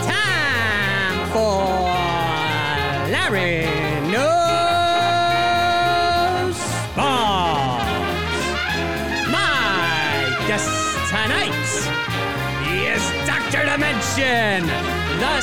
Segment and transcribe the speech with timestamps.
[0.00, 1.64] time for
[3.10, 3.66] Larry
[4.10, 4.22] Knows
[6.56, 7.82] Sports.
[9.30, 10.70] My guest
[11.10, 11.52] tonight
[12.68, 13.64] is Dr.
[13.66, 14.66] Dimension,
[15.20, 15.40] the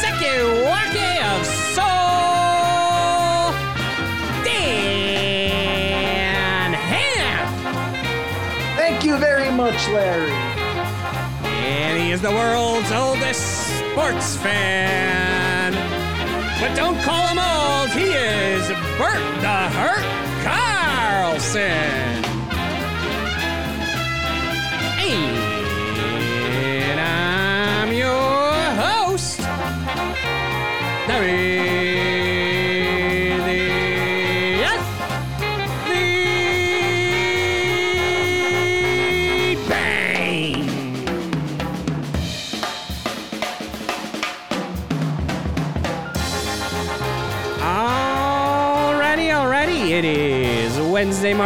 [0.00, 1.40] Sekiwake of
[1.74, 3.52] Soul,
[4.44, 7.46] Dan Ham.
[8.76, 10.32] Thank you very much, Larry.
[11.44, 13.65] And he is the world's oldest
[13.96, 15.72] sports fan.
[16.60, 20.04] But don't call him old, he is Bert the Hurt
[20.44, 22.35] Carlson.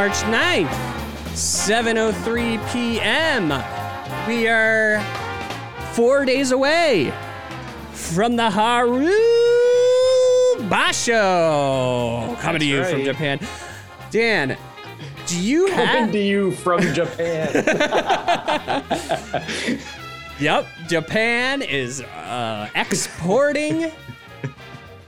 [0.01, 0.71] March 9th,
[1.35, 3.49] 7.03 p.m.
[4.27, 4.99] We are
[5.93, 7.13] four days away
[7.93, 9.11] from the Haru
[10.71, 13.05] Basho coming to you from.
[13.05, 13.41] Japan.
[14.11, 14.57] Dan,
[15.27, 16.13] do you Coming have...
[16.13, 17.53] to you from Japan.
[20.41, 23.93] Yep, Japan is uh, exporting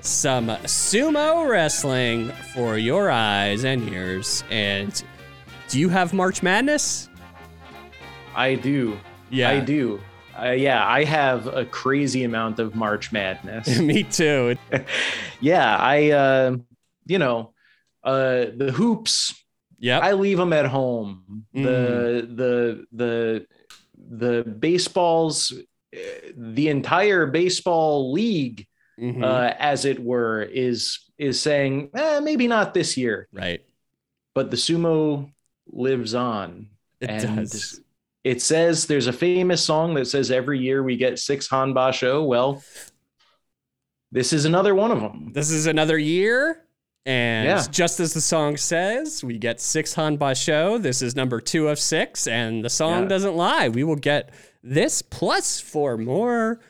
[0.02, 4.42] some sumo wrestling for your eyes and ears.
[4.50, 5.02] And
[5.68, 7.08] do you have March Madness?
[8.34, 8.98] I do.
[9.30, 9.50] Yeah.
[9.50, 10.00] I do.
[10.38, 13.78] Uh, yeah, I have a crazy amount of March Madness.
[13.80, 14.56] Me too.
[15.40, 16.56] yeah, I, uh,
[17.06, 17.52] you know,
[18.02, 19.34] uh, the hoops.
[19.78, 21.44] Yeah, I leave them at home.
[21.52, 23.46] The the the
[23.96, 25.98] the baseballs, uh,
[26.36, 28.66] the entire baseball league,
[29.02, 29.24] Mhm.
[29.24, 33.60] uh, as it were, is is saying eh, maybe not this year, right.
[34.34, 35.30] but the sumo
[35.66, 36.68] lives on.
[37.00, 37.80] It and does.
[38.24, 42.26] it says there's a famous song that says every year we get six honbasho.
[42.26, 42.62] Well,
[44.10, 45.30] this is another one of them.
[45.32, 46.58] This is another year.
[47.04, 47.64] And Yeah.
[47.68, 50.80] just as the song says, we get six honbasho.
[50.80, 53.08] This is number two of six, and the song Yeah.
[53.08, 53.68] doesn't lie.
[53.68, 54.30] We will get
[54.62, 56.60] this plus four more.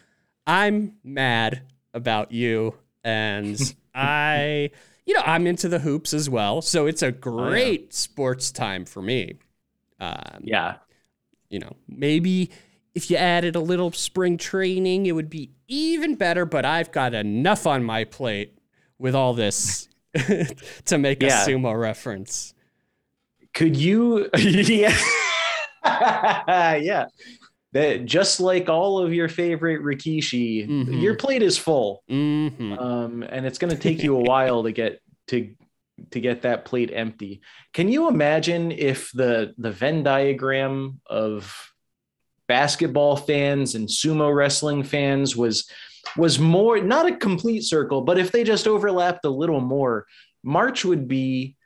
[0.47, 1.63] I'm mad
[1.95, 3.59] about you, and
[3.95, 4.71] I,
[5.07, 6.63] you know, I'm into the hoops as well.
[6.63, 9.35] So it's a great sports time for me.
[10.01, 10.77] Um, Yeah.
[11.49, 12.51] you know, maybe
[12.95, 16.45] if you added a little spring training, it would be even better.
[16.45, 18.59] But I've got enough on my plate
[18.99, 19.89] with all this
[20.85, 21.43] to make Yeah.
[21.45, 22.55] a sumo reference.
[23.55, 24.29] Could you?
[24.39, 24.97] yeah.
[25.85, 27.07] yeah.
[27.73, 31.01] That just like all of your favorite Rikishi, Mhm.
[31.01, 34.73] your plate is full, hmm um, and it's going to take you a while to
[34.73, 35.55] get to
[36.11, 37.41] to get that plate empty.
[37.73, 41.55] Can you imagine if the the Venn diagram of
[42.49, 45.71] basketball fans and sumo wrestling fans was
[46.17, 50.07] was more not a complete circle, but if they just overlapped a little more,
[50.43, 51.57] March would be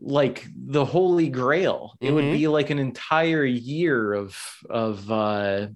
[0.00, 1.94] like the holy grail.
[2.00, 2.32] It would Mhm.
[2.38, 4.36] be like an entire year of
[4.70, 5.68] of uh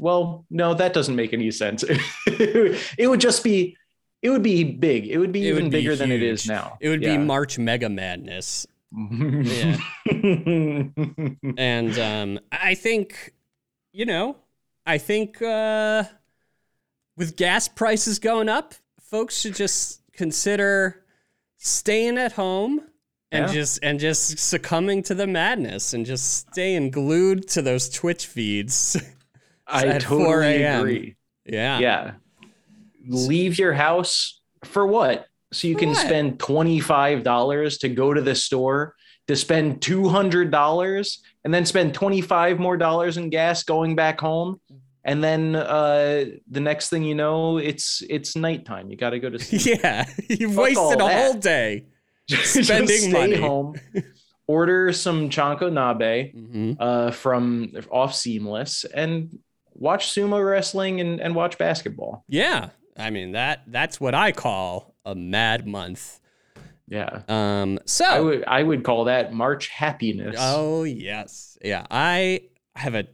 [0.00, 1.82] well, no, that doesn't make any sense.
[2.26, 3.76] it would just be
[4.22, 5.06] it would be big.
[5.08, 6.76] It would be It would even be bigger than it is now.
[6.80, 7.16] It would Yeah.
[7.16, 8.66] be March Mega Madness.
[8.96, 9.78] yeah.
[11.56, 13.34] And um, I think,
[13.92, 14.36] you know,
[14.86, 16.04] I think uh,
[17.16, 21.04] with gas prices going up, folks should just consider
[21.58, 22.87] staying at home
[23.32, 23.52] and Yeah.
[23.54, 28.96] just and just succumbing to the madness and just staying glued to those Twitch feeds.
[29.66, 31.16] I At 4 totally agree.
[31.44, 31.78] yeah.
[31.78, 32.12] Yeah.
[33.06, 35.26] Leave your house for what?
[35.52, 35.98] So you For can what?
[35.98, 38.94] spend $25 to go to the store,
[39.28, 44.60] to spend $200 and then spend 25 more dollars in gas going back home.
[45.04, 48.90] And then uh, the next thing you know, it's it's nighttime.
[48.90, 49.78] You got to go to sleep.
[49.82, 50.06] Yeah.
[50.28, 51.22] You've Fuck all wasted a that.
[51.24, 51.84] whole day.
[52.30, 53.36] Just Spending stay money.
[53.36, 53.74] home,
[54.46, 59.38] order some chanko nabe hmm uh, from off Seamless, and
[59.74, 62.24] watch sumo wrestling and, and watch basketball.
[62.28, 62.70] Yeah.
[62.96, 66.20] I mean that that's what I call a mad month.
[66.88, 67.22] Yeah.
[67.28, 70.36] Um so I would I would call that March happiness.
[70.38, 71.86] Oh yes, yeah.
[71.90, 72.42] I
[72.74, 73.06] have a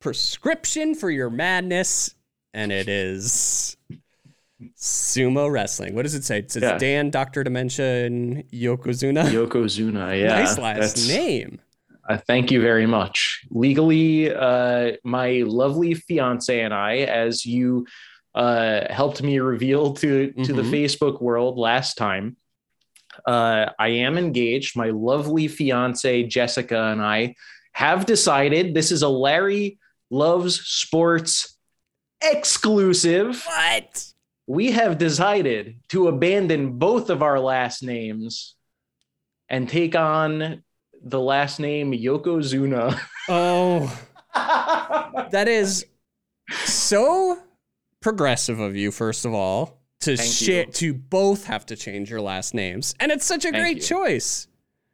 [0.00, 2.14] prescription for your madness,
[2.52, 3.76] and it is
[4.76, 5.94] sumo wrestling.
[5.94, 6.38] What does it say?
[6.38, 6.78] It says Yeah.
[6.78, 9.24] Dan, Doctor Dementia, and Yokozuna.
[9.30, 10.28] Yokozuna, yeah.
[10.28, 11.60] nice last that's- name.
[12.06, 13.40] Uh, thank you very much.
[13.50, 17.86] Legally, uh, my lovely fiance and I, as you
[18.34, 20.70] uh, helped me reveal to to the Mhm.
[20.70, 22.36] Facebook world last time,
[23.26, 24.76] uh, I am engaged.
[24.76, 27.36] My lovely fiance Jessica and I
[27.72, 29.78] have decided this is a Larry
[30.10, 31.56] loves sports
[32.22, 33.42] exclusive.
[33.46, 34.04] What?
[34.46, 38.54] We have decided to abandon both of our last names
[39.48, 40.62] and take on
[41.02, 42.98] the last name Yokozuna.
[43.26, 43.90] Oh,
[44.34, 45.86] that is
[46.66, 47.38] so
[48.00, 52.52] progressive of you, first of all, to share to both have to change your last
[52.52, 52.94] names.
[53.00, 53.82] And it's such a Thank great you.
[53.82, 54.46] choice.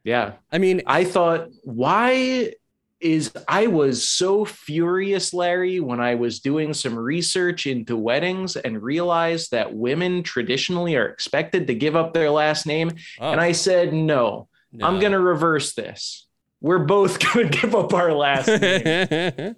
[0.05, 0.35] yeah.
[0.52, 2.52] I mean, I thought, why
[3.00, 8.82] is I was so furious, Larry, when I was doing some research into weddings and
[8.82, 12.93] realized that women traditionally are expected to give up their last name.
[13.19, 14.49] oh, And I said, no,
[14.82, 16.26] I'm going to reverse this.
[16.61, 19.56] We're both going to give up our last name.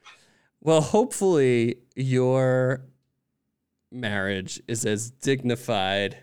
[0.60, 2.84] well, hopefully your
[3.90, 6.18] marriage is as dignified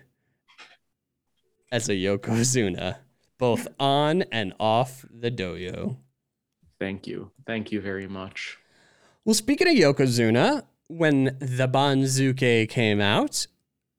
[1.72, 2.96] as a Yokozuna,
[3.38, 5.96] both on and off the dohyo.
[6.82, 7.30] Thank you.
[7.46, 8.58] Thank you very much.
[9.24, 13.46] Well, speaking of Yokozuna, when the Banzuke came out,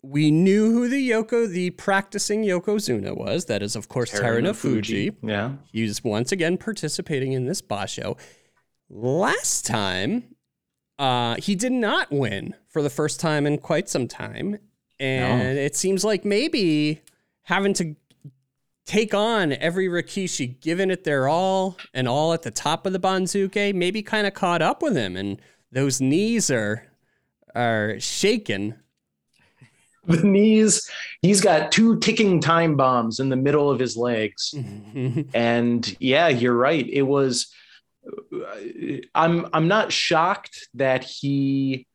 [0.02, 3.46] we knew who the Yoko, the practicing Yokozuna was.
[3.46, 5.16] That is, of course, Terunofuji.
[5.24, 5.54] Yeah.
[5.72, 8.20] He's once again participating in this basho.
[8.90, 10.36] Last time,
[11.00, 14.60] uh, he did not win for the first time in quite some time.
[15.00, 17.02] And it seems like maybe
[17.44, 17.96] having to
[18.86, 23.00] take on every Rikishi, giving it their all and all at the top of the
[23.00, 25.16] Banzuke, maybe kind of caught up with him.
[25.16, 25.42] And
[25.72, 26.88] those knees are
[27.56, 28.76] are shaking.
[30.06, 30.90] The knees,
[31.22, 34.54] he's got two ticking time bombs in the middle of his legs.
[35.34, 37.54] and yeah you're right it was
[39.16, 41.88] i'm i'm not shocked that he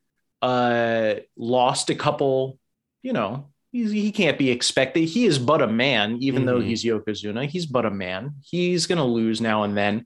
[0.42, 2.58] uh lost a couple
[3.02, 5.04] you know he's, he can't be expected.
[5.04, 6.66] He is but a man even though Mhm.
[6.66, 7.46] he's yokozuna.
[7.46, 8.34] He's but a man.
[8.42, 10.04] He's going to lose now and then.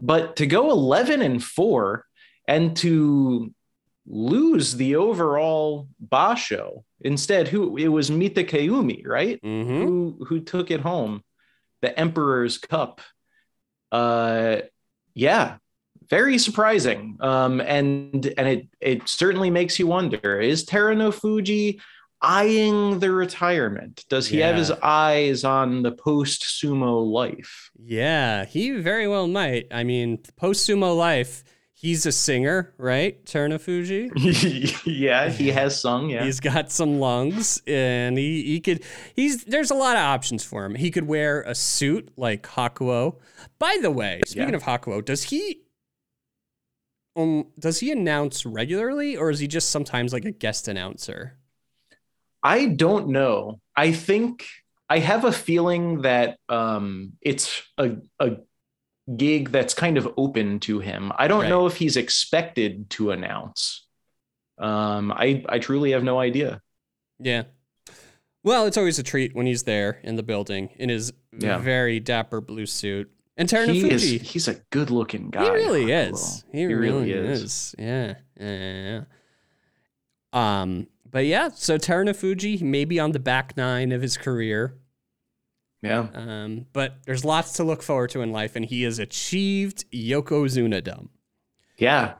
[0.00, 2.04] But to go 11 and 4
[2.48, 3.52] and to
[4.06, 9.40] lose the overall basho instead who it was Mitakeumi right?
[9.42, 9.66] Mhm.
[9.84, 11.22] who who took it home
[11.82, 13.00] the emperor's cup.
[13.92, 14.62] Uh
[15.14, 15.56] yeah
[16.10, 17.16] very surprising.
[17.20, 21.80] Um and and it it certainly makes you wonder is Terunofuji
[22.22, 28.70] eyeing the retirement does he have his eyes on the post sumo life Yeah, he
[28.70, 29.66] very well might.
[29.72, 31.42] I mean, post sumo life,
[31.74, 33.24] he's a singer, right?
[33.26, 34.10] Terunofuji.
[34.86, 38.84] yeah he has sung yeah He's got some lungs and he, he could
[39.16, 40.76] he's there's a lot of options for him.
[40.76, 43.16] He could wear a suit like Hakuho.
[43.58, 44.56] By the way, speaking Yeah.
[44.56, 45.62] of Hakuho, does he
[47.16, 51.36] um does he announce regularly or is he just sometimes like a guest announcer?
[52.42, 53.60] I don't know.
[53.76, 54.46] I think
[54.88, 58.36] I have a feeling that um, it's a, a
[59.16, 61.12] gig that's kind of open to him.
[61.16, 61.48] I don't Right.
[61.48, 63.86] know if he's expected to announce.
[64.58, 66.60] Um, I I truly have no idea.
[67.18, 67.44] Yeah.
[68.44, 71.58] Well, it's always a treat when he's there in the building in his Yeah.
[71.58, 73.10] very dapper blue suit.
[73.36, 74.18] And Terna He is Fuji.
[74.18, 75.44] he's a good looking guy.
[75.44, 76.44] He really is.
[76.52, 77.42] He, He really, really is.
[77.42, 77.74] is.
[77.78, 78.14] Yeah.
[78.38, 78.56] Yeah.
[78.58, 79.04] yeah,
[80.34, 80.62] yeah.
[80.62, 84.74] Um, but yeah, so Terunofuji, he may be on the back nine of his career.
[85.82, 86.06] Yeah.
[86.14, 90.82] Um, but there's lots to look forward to in life, and he has achieved Yokozuna
[90.82, 91.10] Dum.
[91.76, 92.14] Yeah.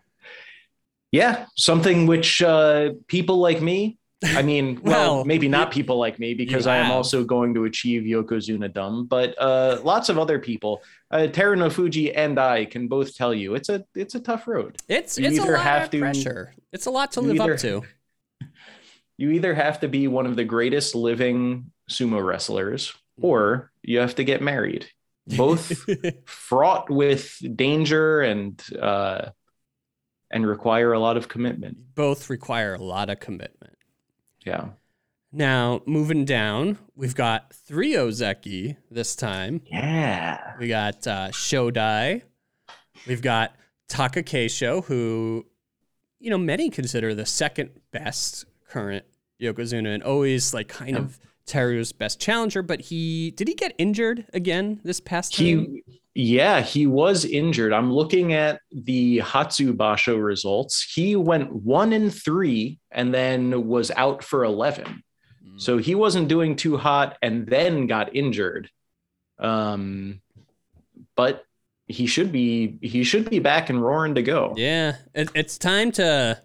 [1.13, 1.47] Yeah.
[1.57, 6.35] Something which uh, people like me, I mean, well, Well, maybe not people like me
[6.35, 6.95] because I am have.
[6.95, 12.39] also going to achieve Yokozuna Dum, but uh, lots of other people, uh, Terunofuji and
[12.41, 14.79] I can both tell you it's a it's a tough road.
[14.89, 16.55] It's You it's a either lot have of to- pressure.
[16.73, 17.83] It's a lot to live either- up to.
[19.17, 24.15] You either have to be one of the greatest living sumo wrestlers or you have
[24.17, 24.87] to get married.
[25.27, 25.89] Both
[26.25, 29.31] fraught with danger and uh,
[30.31, 31.95] and require a lot of commitment.
[31.95, 33.77] Both require a lot of commitment.
[34.45, 34.71] Yeah.
[35.31, 39.63] Now, moving down, we've got three Ozeki this time.
[39.67, 40.55] Yeah.
[40.59, 42.23] We got uh, Shodai.
[43.07, 43.55] We've got
[43.89, 45.47] Takakeisho, who,
[46.19, 49.05] you know, many consider the second best current
[49.41, 52.63] Yokozuna and always like kind of Teru's best challenger.
[52.63, 55.47] But he did he get injured again this past time?
[55.47, 55.83] He
[56.15, 57.73] yeah, he was injured.
[57.73, 60.83] I'm looking at the Hatsu Basho results.
[60.95, 65.03] He went one and three and then was out for 11.
[65.47, 65.61] Mm.
[65.61, 68.69] So he wasn't doing too hot and then got injured.
[69.39, 70.21] Um,
[71.17, 71.45] but
[71.87, 74.55] he should be he should be back and roaring to go.
[74.57, 76.41] Yeah, it, it's time to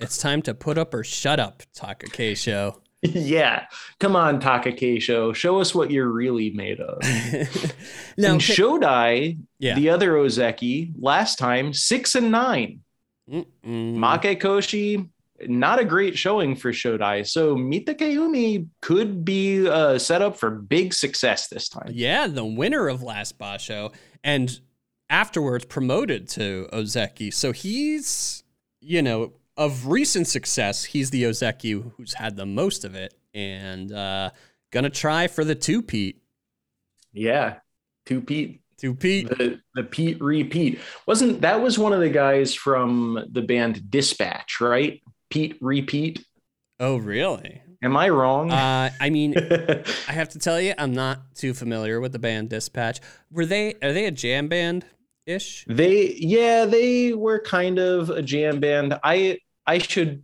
[0.00, 2.80] it's time to put up or shut up, Takakeisho.
[3.02, 3.66] yeah,
[4.00, 7.02] come on, Takakeisho, show us what you're really made of.
[8.16, 12.80] now, and Shodai, yeah, the other Ozeki, last time six and nine.
[13.30, 13.44] Mm-mm.
[13.64, 15.08] Makekoshi,
[15.46, 17.26] not a great showing for Shodai.
[17.26, 21.90] So Mitakeumi could be uh, set up for big success this time.
[21.92, 24.58] Yeah, the winner of last Basho, and
[25.10, 27.32] afterwards promoted to Ozeki.
[27.32, 28.44] So he's,
[28.80, 33.92] you know, of recent success, he's the Ozeki who's had the most of it, and
[33.92, 34.30] uh,
[34.70, 36.22] gonna try for the two Pete.
[37.12, 37.56] Yeah,
[38.06, 39.28] two Pete, Two Pete.
[39.28, 44.60] the the Pete repeat wasn't that was one of the guys from the band Dispatch,
[44.60, 45.00] right?
[45.30, 46.24] Pete repeat.
[46.80, 47.62] Oh, really?
[47.82, 48.50] Am I wrong?
[48.50, 49.34] Uh, I mean,
[50.08, 53.00] I have to tell you, I'm not too familiar with the band Dispatch.
[53.30, 53.74] Were they?
[53.82, 54.84] Are they a jam band
[55.26, 55.64] ish?
[55.68, 58.98] They yeah, they were kind of a jam band.
[59.02, 60.22] I I should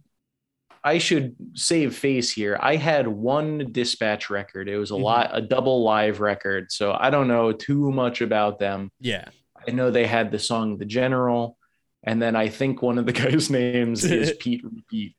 [0.82, 2.58] I should save face here.
[2.60, 4.68] I had one dispatch record.
[4.68, 5.02] It was a Mhm.
[5.02, 6.72] lot a double live record.
[6.72, 8.90] So I don't know too much about them.
[9.00, 9.26] Yeah.
[9.66, 11.56] I know they had the song The General
[12.02, 15.14] and then I think one of the guys' names is Pete Repeat.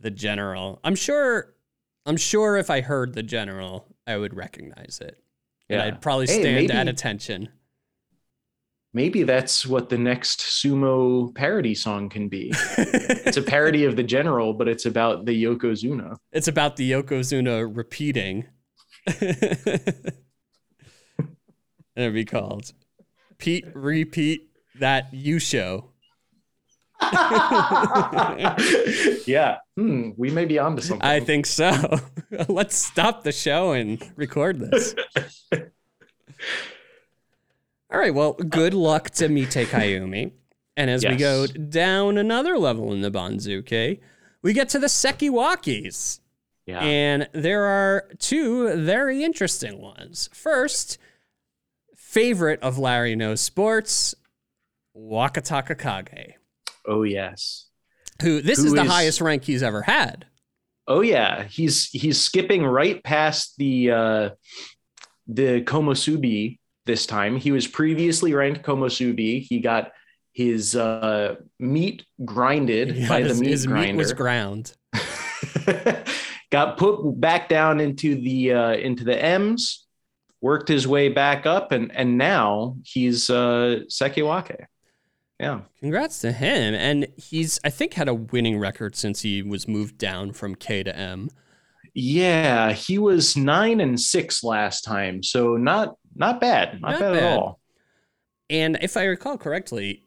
[0.00, 0.80] The General.
[0.84, 1.54] I'm sure.
[2.04, 5.18] I'm sure if I heard the General, I would recognize it.
[5.70, 7.48] And I'd probably Hey, stand at attention.
[8.96, 12.50] Maybe that's what the next sumo parody song can be.
[12.78, 16.16] It's a parody of The General, but it's about the Yokozuna.
[16.32, 18.46] it's about the Yokozuna repeating.
[19.06, 20.14] And
[21.94, 22.72] It'd be called
[23.36, 24.48] Pete Repeat
[24.80, 25.90] That You Show.
[29.26, 29.58] yeah.
[29.76, 31.06] Hmm, we may be onto something.
[31.06, 31.98] I think so.
[32.48, 34.94] Let's stop the show and record this.
[37.96, 38.12] All right.
[38.14, 40.32] Well, good luck to Mite Kayumi.
[40.76, 44.00] And as we go down another level in the Banzuke,
[44.42, 46.20] we get to the Sekiwakes.
[46.66, 46.80] yeah.
[46.80, 50.28] And there are two very interesting ones.
[50.34, 50.98] First,
[51.96, 54.14] favorite of Larry Knows Sports,
[54.94, 56.32] Wakatakakage,
[56.86, 57.68] oh yes.
[58.20, 60.26] who this Who is the is- highest rank he's ever had.
[60.86, 61.44] Oh yeah.
[61.44, 64.30] He's he's skipping right past the uh
[65.26, 67.36] the Komusubi this time.
[67.36, 69.42] He was previously ranked Komusubi.
[69.42, 69.92] He got
[70.32, 73.92] his uh meat grinded Yeah, by the his, meat his grinder.
[73.92, 74.74] meat was ground.
[76.50, 79.86] got put back down into the uh into the M's,
[80.40, 84.66] worked his way back up and and now he's uh Sekiwake.
[85.38, 85.60] Yeah.
[85.80, 86.72] Congrats to him.
[86.72, 90.82] And he's, I think, had a winning record since he was moved down from K
[90.82, 91.28] to M.
[91.92, 97.12] Yeah, he was nine and six last time, so not not bad, not, Not bad,
[97.14, 97.22] bad.
[97.22, 97.60] at all.
[98.48, 100.04] And if I recall correctly,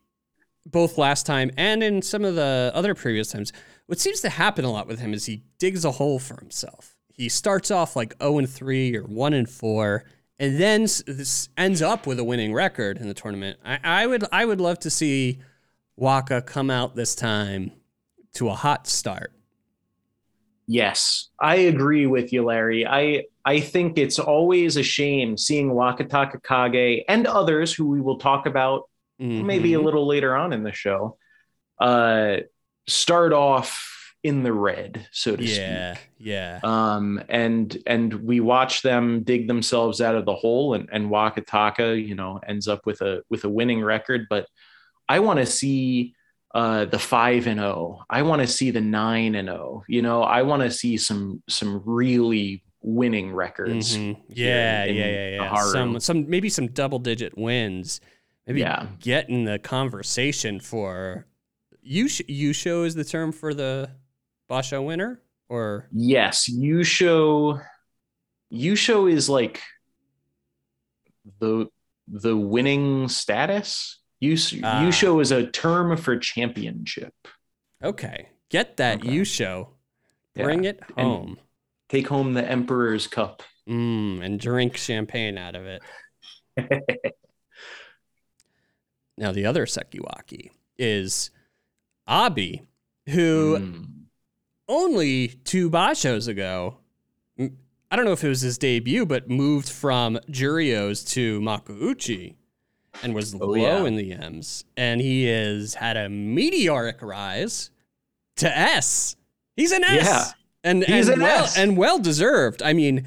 [0.65, 3.51] both last time and in some of the other previous times,
[3.87, 6.95] what seems to happen a lot with him is he digs a hole for himself.
[7.11, 10.05] He starts off like 0 and 3 or 1 and 4
[10.39, 13.59] and then this ends up with a winning record in the tournament.
[13.63, 15.39] I, I would I would love to see
[15.97, 17.73] Waka come out this time
[18.35, 19.33] to a hot start.
[20.65, 22.87] Yes, I agree with you, Larry.
[22.87, 28.19] I I think it's always a shame seeing Wakataka Kage and others who we will
[28.29, 28.79] talk about
[29.17, 29.85] maybe a Mhm.
[29.87, 31.17] little later on in the show,
[31.89, 32.37] uh,
[32.87, 33.69] start off
[34.23, 36.09] in the red, so to Yeah, speak.
[36.33, 36.59] yeah.
[36.63, 41.87] Um, and and we watch them dig themselves out of the hole, and and Wakataka,
[42.09, 44.21] you know, ends up with a with a winning record.
[44.29, 44.45] But
[45.15, 46.13] I want to see
[46.53, 48.01] uh the five and oh.
[48.09, 49.83] I want to see the nine and oh.
[49.87, 53.97] You know, I want to see some some really winning records.
[53.97, 54.21] Mhm.
[54.29, 55.49] Yeah, in yeah, yeah, yeah.
[55.49, 55.71] Naharu.
[55.71, 57.99] Some, some, maybe some double digit wins.
[58.47, 58.87] Maybe Yeah.
[58.99, 61.27] get in the conversation for
[61.81, 62.05] you.
[62.05, 63.91] Yusho is the term for the
[64.49, 67.63] Basho winner, or Yes, Yusho.
[68.49, 69.61] You show is like
[71.39, 71.67] the
[72.07, 73.99] the winning status.
[74.19, 74.81] Yus, Ah.
[74.81, 77.13] Yusho is a term for championship.
[77.83, 79.09] okay, get that Okay.
[79.09, 79.69] Yusho,
[80.35, 80.43] Yeah.
[80.43, 81.37] bring it And- home,
[81.89, 83.43] Take home the Emperor's Cup.
[83.67, 85.81] mm, and drink champagne out of it.
[89.17, 91.31] now the other Sekiwake is
[92.07, 92.63] Abi,
[93.07, 93.85] who Mm.
[94.67, 96.77] only two Bashos ago,
[97.91, 102.35] I don't know if it was his debut, but moved from Juryos to Makuuchi
[103.01, 103.83] and was Oh, low yeah.
[103.85, 104.63] in the M's.
[104.77, 107.71] And he has had a meteoric rise
[108.37, 109.15] to S.
[109.55, 110.33] He's an S.
[110.63, 110.71] Yeah.
[110.71, 111.57] And, He's and an well, S.
[111.57, 112.61] and well deserved.
[112.61, 113.05] I mean,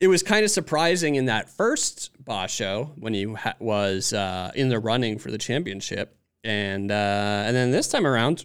[0.00, 4.68] it was kind of surprising in that first Basho when he ha- was uh, in
[4.68, 8.44] the running for the championship, and uh, and then this time around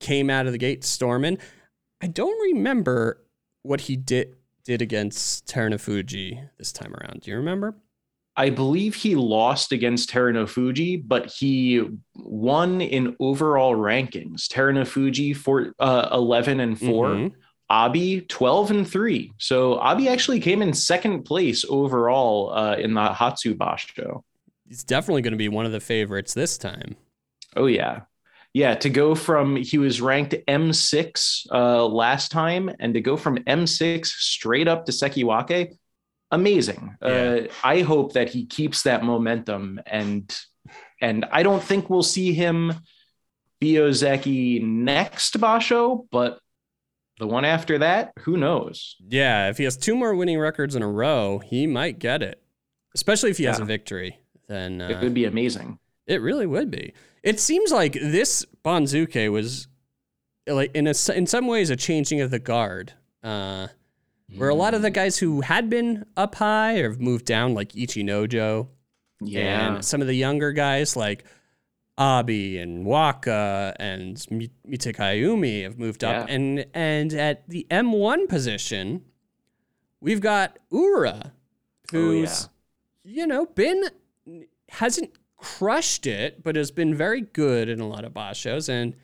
[0.00, 1.38] came out of the gate storming.
[2.00, 3.22] I don't remember
[3.62, 7.22] what he did did against Terunofuji this time around.
[7.22, 7.76] Do you remember?
[8.36, 11.82] I believe he lost against Terunofuji, but he
[12.14, 14.46] won in overall rankings.
[14.46, 17.32] Terunofuji for uh, 11 and 4, Mhm.
[17.70, 19.32] Abi 12 and 3.
[19.38, 24.22] So Abi actually came in second place overall uh, in the Hatsu Basho.
[24.66, 26.96] He's definitely going to be one of the favorites this time.
[27.56, 28.02] Oh yeah.
[28.54, 33.38] Yeah, to go from he was ranked M6 uh, last time and to go from
[33.38, 35.76] M6 straight up to Sekiwake,
[36.30, 36.96] amazing.
[37.00, 40.36] Uh, I hope that he keeps that momentum and
[41.00, 42.74] and I don't think we'll see him
[43.60, 46.40] be Ozeki next Basho, but
[47.18, 48.96] the one after that, who knows?
[49.08, 52.42] Yeah, if he has two more winning records in a row, he might get it.
[52.94, 55.78] Especially if he has a victory, then uh, It would be amazing.
[56.06, 56.94] It really would be.
[57.22, 59.68] It seems like this Banzuke was
[60.46, 62.94] like in a, in some ways a changing of the guard.
[63.22, 63.68] Uh,
[64.36, 67.54] where a lot of the guys who had been up high or have moved down,
[67.54, 68.68] like Ichinojo,
[69.22, 69.74] yeah.
[69.74, 71.24] and some of the younger guys like
[71.98, 76.34] Abi and Waka and Mi- Mitakayumi have moved up, Yeah.
[76.34, 79.02] and and at the M1 position,
[80.00, 81.32] we've got Ura,
[81.92, 81.98] Oh, yeah.
[81.98, 82.48] who's
[83.04, 83.84] you know been
[84.70, 88.94] hasn't crushed it, but has been very good in a lot of bashos and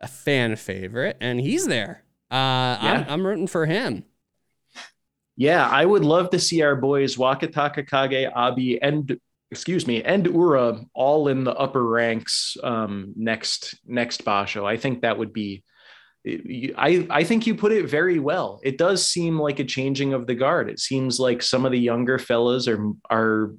[0.00, 2.04] a fan favorite, and he's there.
[2.30, 2.78] Uh, Yeah.
[3.08, 4.04] I'm, I'm rooting for him.
[5.36, 9.18] Yeah, I would love to see our boys Wakatakakage, Abi, and
[9.54, 14.66] excuse me, and Ura all in the upper ranks um, next next Basho.
[14.66, 15.62] I think that would be.
[16.26, 18.58] I I think you put it very well.
[18.64, 20.68] It does seem like a changing of the guard.
[20.68, 23.54] It seems like some of the younger fellas are are,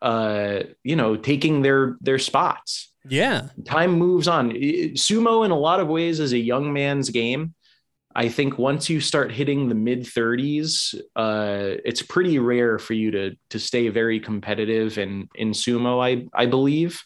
[0.00, 4.52] uh, you know, taking their their spots Yeah, time moves on.
[4.52, 7.54] Sumo, in a lot of ways, is a young man's game.
[8.18, 13.10] I think once you start hitting the mid 30s, uh, it's pretty rare for you
[13.12, 15.92] to to stay very competitive in in sumo.
[16.02, 17.00] I I believe,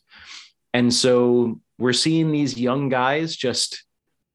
[0.73, 3.85] and so we're seeing these young guys just.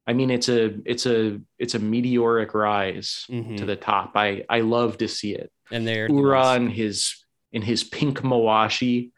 [0.09, 3.57] I mean, it's a it's a it's a meteoric rise Mhm.
[3.57, 4.11] to the top.
[4.15, 5.49] I I love to see it.
[5.71, 7.15] and there Ura in his
[7.51, 9.11] in his pink mawashi.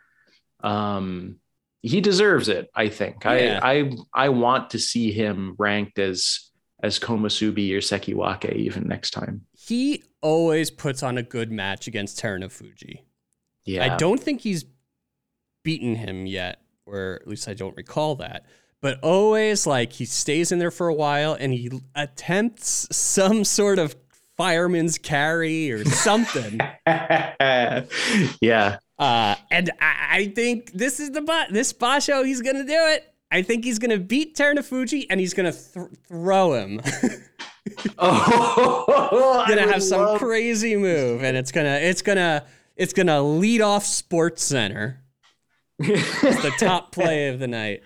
[0.63, 1.39] Um,
[1.81, 2.69] he deserves it.
[2.73, 3.23] I think.
[3.25, 3.59] Yeah.
[3.61, 3.91] I I
[4.25, 6.48] I want to see him ranked as
[6.81, 9.45] as Komusubi or Sekiwake even next time.
[9.53, 13.03] he always puts on a good match against Terunofuji.
[13.65, 14.65] Yeah, I don't think he's
[15.63, 18.45] beaten him yet, or at least I don't recall that.
[18.81, 23.77] But always like he stays in there for a while and he attempts some sort
[23.77, 23.95] of
[24.37, 26.59] fireman's carry or something.
[26.87, 33.08] yeah, uh, and I, I think this is the this Basho, he's gonna do it.
[33.31, 36.81] I think he's gonna beat Terunofuji and he's gonna th- throw him.
[37.97, 43.61] oh, gonna have some love- crazy move, and it's gonna it's gonna it's gonna lead
[43.61, 45.01] off Sports Center,
[45.79, 47.81] it's the top play of the night.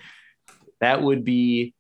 [0.82, 1.74] that would be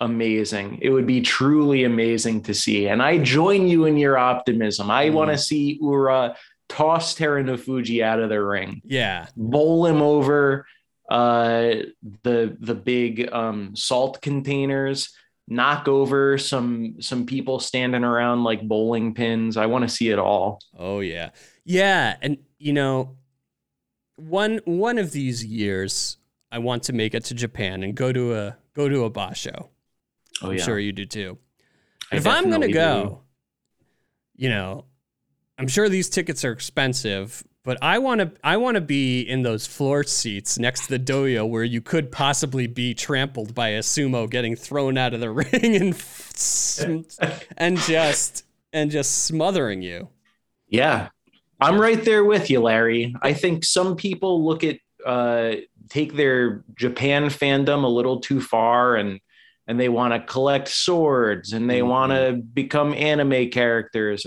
[0.00, 0.78] amazing.
[0.82, 2.88] It would be truly amazing to see.
[2.88, 4.90] And I join you in your optimism.
[4.90, 5.12] I Mm.
[5.12, 6.36] want to see Ura
[6.68, 10.66] toss Terunofuji out of the ring, Yeah, bowl him over
[11.10, 11.74] uh,
[12.22, 15.14] the the big um, salt containers,
[15.48, 19.56] knock over some some people standing around like bowling pins.
[19.56, 20.60] I want to see it all.
[20.78, 21.30] Oh yeah.
[21.64, 23.16] Yeah, and you know,
[24.16, 26.18] one one of these years
[26.50, 29.68] I want to make it to Japan and go to a go to a basho.
[30.42, 31.38] Oh I'm sure you do too.
[32.12, 33.22] If I'm gonna go,
[34.36, 34.84] you know,
[35.58, 39.42] I'm sure these tickets are expensive, but I want to I want to be in
[39.42, 43.80] those floor seats next to the dohyo where you could possibly be trampled by a
[43.80, 47.06] sumo getting thrown out of the ring and
[47.56, 50.08] and just and just smothering you.
[50.68, 51.08] Yeah,
[51.60, 53.14] I'm right there with you, Larry.
[53.22, 55.56] I think some people look at uh,
[55.88, 59.20] take their Japan fandom a little too far and
[59.66, 64.26] and they want to collect swords and they want to become anime characters.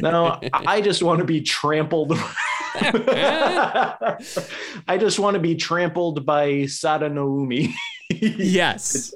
[0.00, 2.18] No, I just want to be trampled.
[4.88, 7.72] I just want to be trampled by Sadanoumi.
[8.10, 9.12] Yes.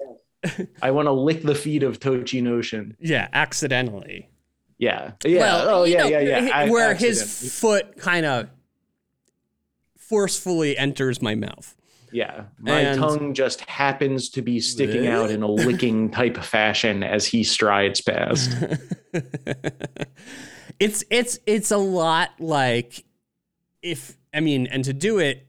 [0.83, 2.95] I want to lick the feet of Tochinoshin.
[3.01, 4.29] Yeah, accidentally.
[4.77, 5.13] Yeah.
[5.25, 5.41] Yeah.
[5.41, 6.45] Well, oh, yeah, know, yeah, yeah.
[6.45, 8.51] h- I- Where his foot kind of
[9.97, 11.75] forcefully enters my mouth.
[12.13, 16.45] Yeah, my And- tongue just happens to be sticking out in a licking type of
[16.45, 18.55] fashion as he strides past.
[20.79, 23.05] it's it's it's a lot like
[23.83, 25.47] if I mean, and to do it,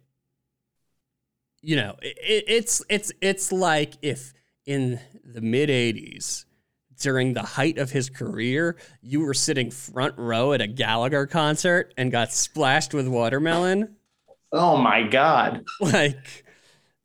[1.62, 4.34] you know, it, it's it's it's like if
[4.65, 6.46] in the mid '80s,
[7.00, 11.93] during the height of his career, you were sitting front row at a Gallagher concert
[11.98, 13.96] and got splashed with watermelon.
[14.52, 15.63] Oh my god!
[15.80, 16.46] Like,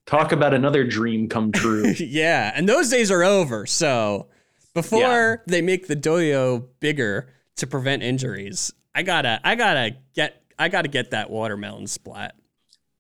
[0.07, 1.93] Talk about another dream come true.
[1.99, 3.67] yeah, and those days are over.
[3.67, 4.29] So
[4.75, 10.69] before they make the dohyo bigger to prevent injuries, I gotta, I gotta get, I
[10.69, 12.35] gotta get that watermelon splat.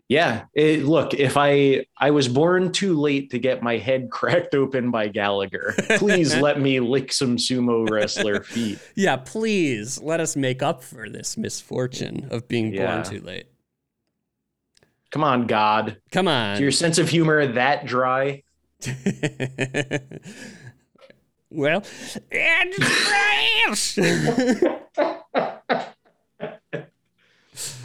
[0.09, 4.55] Yeah, it, look, if I I was born too late to get my head cracked
[4.55, 8.79] open by Gallagher, please let me lick some sumo wrestler feet.
[8.95, 13.03] Yeah, please let us make up for this misfortune of being Yeah.
[13.03, 13.47] born too late.
[15.11, 15.99] Come on, God.
[16.11, 16.55] Come on.
[16.55, 18.43] Is your sense of humor that dry?
[21.51, 21.83] well,
[22.31, 22.75] and.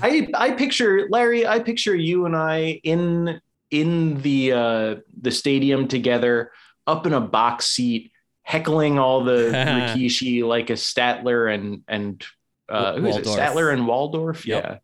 [0.02, 1.46] I I picture Larry.
[1.48, 3.40] I picture you and I in
[3.72, 6.52] in the uh, the stadium together,
[6.86, 8.12] up in a box seat,
[8.44, 9.32] heckling all the
[9.98, 12.24] Rikishi like a Statler and and
[12.70, 13.26] uh, who is it?
[13.26, 14.46] Statler and Waldorf.
[14.46, 14.64] Yep.
[14.64, 14.78] Yeah.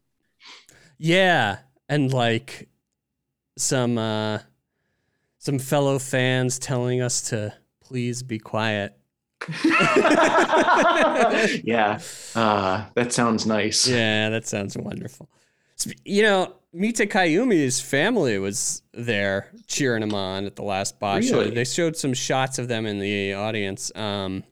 [1.01, 2.67] Yeah, and like
[3.57, 4.39] some uh
[5.37, 8.98] some fellow fans telling us to please be quiet.
[11.63, 11.99] yeah.
[12.35, 13.87] Uh, that sounds nice.
[13.87, 15.29] Yeah, that sounds wonderful.
[16.03, 21.39] You know, Mita Kayumi's family was there cheering him on at the last show.
[21.39, 21.51] Really?
[21.51, 23.91] They showed some shots of them in the audience.
[23.95, 24.43] Um,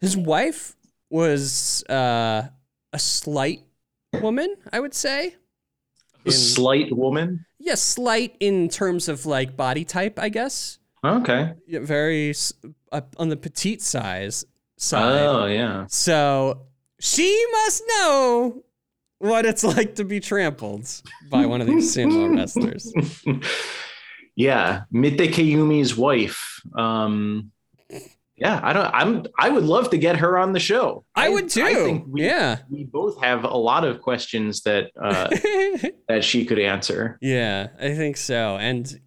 [0.00, 0.74] his wife
[1.10, 2.48] was uh,
[2.92, 3.62] a slight
[4.20, 5.36] woman, I would say.
[6.26, 7.46] A slight woman.
[7.58, 10.78] Yeah, slight in terms of like body type, I guess.
[11.04, 11.54] Okay.
[11.68, 12.34] Very
[12.92, 14.44] uh, on the petite size
[14.76, 15.26] side.
[15.26, 15.86] Oh yeah.
[15.88, 16.66] So
[17.00, 18.62] she must know
[19.18, 20.88] what it's like to be trampled
[21.30, 22.92] by one of these sumo wrestlers.
[24.36, 26.60] yeah, Mite Kayumi's wife.
[26.76, 27.50] Um,
[28.36, 28.86] yeah, I don't.
[28.86, 29.26] I'm.
[29.38, 31.04] I would love to get her on the show.
[31.14, 31.64] I would too.
[31.64, 32.58] I think we, yeah.
[32.70, 35.28] we both have a lot of questions that uh,
[36.08, 37.18] that she could answer.
[37.20, 38.56] yeah, I think so.
[38.56, 39.00] And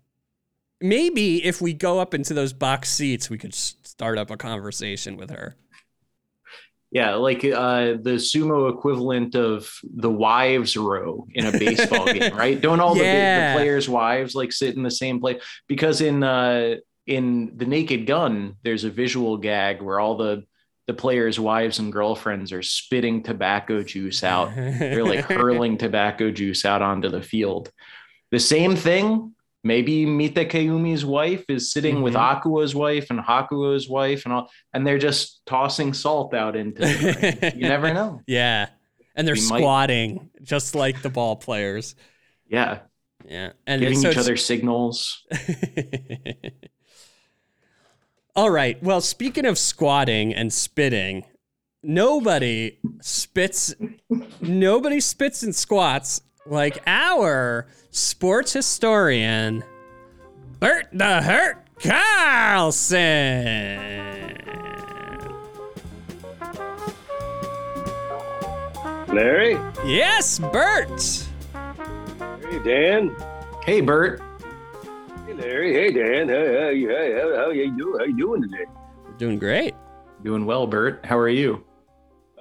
[0.82, 5.18] maybe if we go up into those box seats, we could start up a conversation
[5.18, 5.56] with her.
[6.92, 12.60] Yeah, like uh, the sumo equivalent of the wives row in a baseball game, right?
[12.60, 15.44] Don't all the, the players' wives like sit in the same place?
[15.68, 20.46] Because in uh, in the Naked Gun, there's a visual gag where all the
[20.88, 24.56] the players' wives and girlfriends are spitting tobacco juice out.
[24.56, 27.72] They're like hurling tobacco juice out onto the field.
[28.32, 29.35] The same thing.
[29.66, 32.42] Maybe Mita Kayumi's wife is sitting with Mhm.
[32.44, 37.40] Akua's wife and Hakuho's wife and all, and they're just tossing salt out into the
[37.52, 37.60] ring.
[37.62, 38.22] You never know.
[38.28, 38.68] yeah.
[39.16, 41.96] And they're We might- squatting just like the ball players.
[42.48, 42.80] Yeah.
[43.28, 43.54] Yeah.
[43.66, 45.26] And Giving so each other signals.
[48.36, 48.82] All right.
[48.84, 51.26] Well, speaking of squatting and spitting,
[51.82, 53.74] nobody spits
[54.42, 59.64] nobody spits and squats like our sports historian
[60.60, 62.96] Bert the Hurt Carlson.
[69.08, 69.54] Larry?
[69.86, 70.90] Yes, Bert.
[72.50, 73.16] Hey, Dan?
[73.64, 74.22] Hey, Bert.
[75.26, 75.74] Hey, Larry.
[75.74, 76.28] Hey, Dan.
[76.30, 78.00] Hey, how, you- hey, how, how you doing?
[78.00, 78.66] How you doing today?
[79.06, 79.74] We're doing great.
[80.24, 81.06] Doing well, Bert.
[81.06, 81.64] How are you?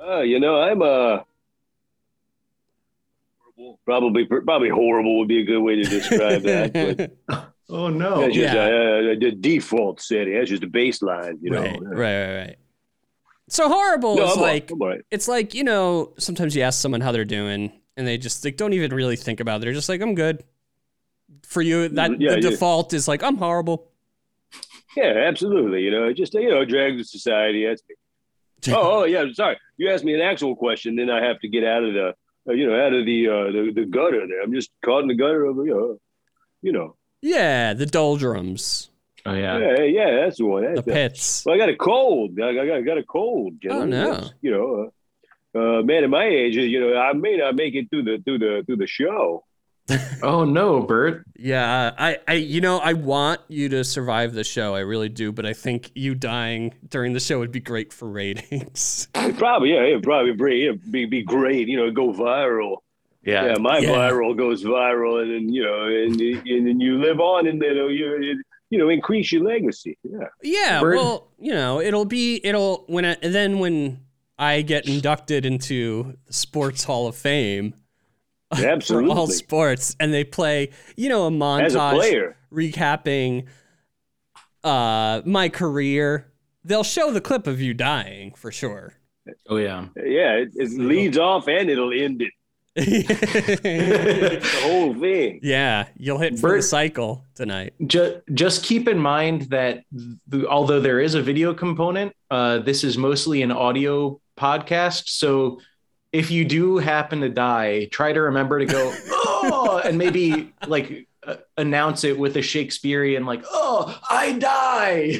[0.07, 1.21] Uh, you know, I'm uh
[3.65, 3.81] horrible.
[3.85, 6.73] probably probably horrible would be a good way to describe that.
[7.29, 8.21] But Oh no.
[8.21, 8.61] that's just Yeah.
[8.63, 10.35] uh, uh, the default setting.
[10.35, 11.63] That's just the baseline, you know.
[11.63, 12.57] right, right, right, right.
[13.49, 15.01] So horrible No, is I'm like I'm all right.
[15.11, 18.57] it's like you know sometimes you ask someone how they're doing and they just like
[18.57, 20.43] don't even really think about it they're just like i'm good
[21.43, 22.51] for you that Yeah, the yeah.
[22.51, 23.91] default is like i'm horrible
[24.97, 25.83] Yeah, absolutely.
[25.83, 27.67] You know, just you know, drags the society.
[27.67, 27.97] That's me.
[28.75, 29.25] Oh, oh, yeah.
[29.33, 32.15] Sorry, you asked me an actual question, then I have to get out of the,
[32.47, 34.27] you know, out of the uh, the, the gutter.
[34.27, 35.99] There, I'm just caught in the gutter of, you know,
[36.63, 36.97] you know.
[37.23, 38.91] yeah the doldrums
[39.27, 39.59] Oh yeah.
[39.59, 40.63] Yeah, yeah, that's the one.
[40.63, 42.39] the That's, uh, pits well, I got a cold.
[42.39, 43.61] I got, I got a cold.
[43.61, 43.91] gentlemen.
[43.91, 44.13] no.
[44.13, 44.91] That's, You know,
[45.55, 48.19] uh, uh, man, at my age, you know, I may not make it through the
[48.25, 49.44] through the through the show.
[50.23, 51.25] Oh no, Bert.
[51.37, 55.31] yeah i i you know i want you to survive the show i really do
[55.31, 59.83] but i think you dying during the show would be great for ratings probably, yeah,
[59.83, 61.69] it'd probably be, it'd be be great.
[61.69, 62.79] You know, go viral.
[63.23, 63.47] Yeah.
[63.47, 63.91] Yeah, my Yeah.
[63.91, 67.75] viral goes viral, and then you know, and, and then you live on, and then
[67.77, 69.99] you you know increase your legacy.
[70.03, 74.01] Yeah, Yeah, Bird- well, you know, it'll be it'll when I, then when
[74.39, 77.75] I get inducted into the Sports Hall of Fame
[78.87, 83.47] for all sports, and they play, you know, a As a montage player, recapping
[84.63, 86.31] uh my career.
[86.65, 88.95] They'll show the clip of you dying for sure.
[89.49, 89.87] Oh yeah.
[89.97, 92.33] yeah, it, it leads off and it'll end it.
[92.77, 95.41] The whole thing.
[95.43, 97.75] yeah, you'll hit for the cycle tonight.
[97.87, 99.85] just just keep in mind that
[100.27, 105.09] the, although there is a video component, uh, this is mostly an audio podcast.
[105.09, 105.61] So
[106.15, 111.09] if you do happen to die, try to remember to go oh, and maybe like
[111.27, 115.19] uh, announce it with a Shakespearean like oh I die.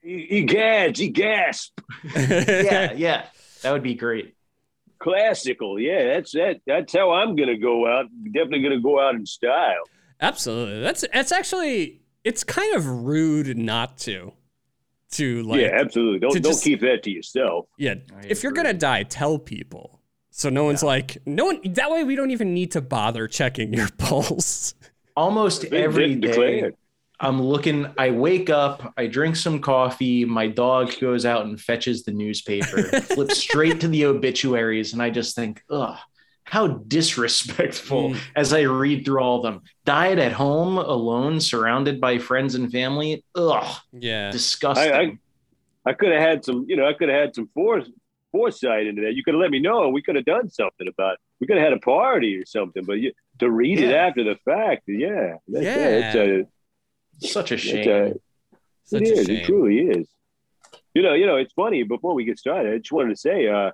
[0.00, 1.80] He, he gads, he gasp.
[2.16, 3.26] yeah, yeah,
[3.62, 4.36] that would be great.
[5.00, 5.80] Classical.
[5.80, 6.60] Yeah, that's that.
[6.64, 8.06] That's how I'm gonna go out.
[8.26, 9.82] Definitely gonna go out in style.
[10.20, 10.80] Absolutely.
[10.80, 14.32] That's that's actually it's kind of rude not to.
[15.12, 16.18] To like yeah, absolutely.
[16.18, 17.66] Don't don't just- keep that to yourself.
[17.78, 20.00] Yeah, I if you're gonna die, tell people.
[20.30, 21.60] So no one's like, no one.
[21.64, 24.74] That way, we don't even need to bother checking your pulse.
[25.16, 26.74] Almost Been every declared.
[27.20, 27.86] I'm looking.
[27.96, 30.24] I wake up, I drink some coffee.
[30.24, 35.10] My dog goes out and fetches the newspaper, flips straight to the obituaries, and I
[35.10, 35.96] just think, ugh,
[36.44, 38.18] how disrespectful Mm.
[38.36, 39.62] as I read through all of them.
[39.84, 43.24] Died at home alone, surrounded by friends and family.
[43.34, 44.92] Ugh, Yeah, disgusting.
[44.92, 45.18] I- I-
[45.86, 47.90] I could have had some, you know, I could have had some force,
[48.32, 49.14] foresight into that.
[49.14, 49.88] You could have let me know.
[49.90, 51.18] We could have done something about it.
[51.40, 52.84] We could have had a party or something.
[52.84, 56.12] But you, to read it after the fact, yeah, that's, Yeah.
[56.14, 56.14] it's
[57.22, 57.88] a, Such a it's shame.
[57.90, 58.14] a,
[58.84, 59.26] such it a is.
[59.26, 59.36] shame.
[59.36, 60.08] It truly is.
[60.94, 61.82] You know, you know, it's funny.
[61.82, 63.72] Before we get started, I just wanted to say, uh,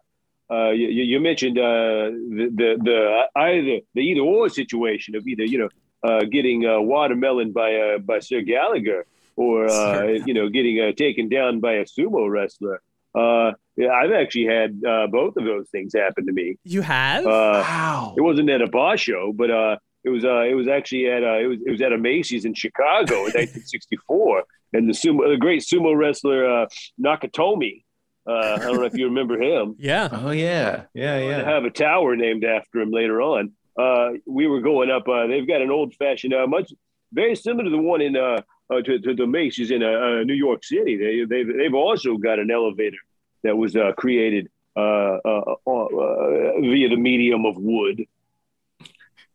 [0.50, 5.44] uh, you, you mentioned uh, the the the either the either or situation of either
[5.44, 5.68] you know
[6.02, 10.92] uh, getting uh, watermelon by uh, by Sir Gallagher or uh, you know getting uh,
[10.92, 12.82] taken down by a sumo wrestler.
[13.14, 16.56] Uh, yeah, I've actually had uh, both of those things happen to me.
[16.64, 17.24] You have?
[17.26, 18.14] Uh, wow.
[18.16, 21.38] it wasn't at a basho, but uh, it was uh, it was actually at uh,
[21.38, 25.36] it was it was at a Macy's in Chicago in 1964, and the sumo the
[25.36, 26.66] great sumo wrestler uh,
[27.02, 27.84] Nakatomi.
[28.26, 29.76] Uh, I don't know if you remember him.
[29.78, 30.08] yeah.
[30.12, 31.44] Oh yeah, yeah, They yeah.
[31.44, 33.52] have a tower named after him later on.
[33.78, 35.08] Uh, we were going up.
[35.08, 36.72] Uh, they've got an old fashioned, uh, much
[37.12, 40.22] very similar to the one in uh, uh to, to the Macy's in uh, uh,
[40.24, 40.96] New York City.
[40.96, 42.98] They they've they've also got an elevator
[43.42, 48.04] that was uh, created uh, uh, uh, uh, via the medium of wood.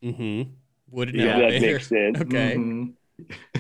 [0.04, 0.52] Mm-hmm.
[0.91, 2.17] Wooden Yeah, that makes sense.
[2.21, 2.56] Okay.
[2.58, 2.93] Mhm.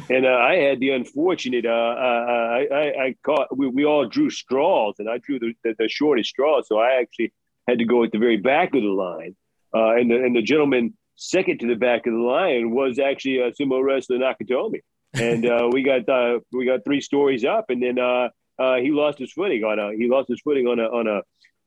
[0.09, 4.07] And uh, I had the unfortunate, uh, uh, I, I, I caught, we, we all
[4.07, 6.61] drew straws and I drew the, the, the shortest straw.
[6.61, 7.33] So I actually
[7.67, 9.35] had to go at the very back of the line.
[9.73, 13.39] Uh, and, the, and the gentleman second to the back of the line was actually
[13.39, 14.81] a sumo wrestler Nakatomi.
[15.13, 18.91] And uh, we got uh, we got three stories up, and then uh, uh, he
[18.91, 21.21] lost his footing on a he lost his footing on a on a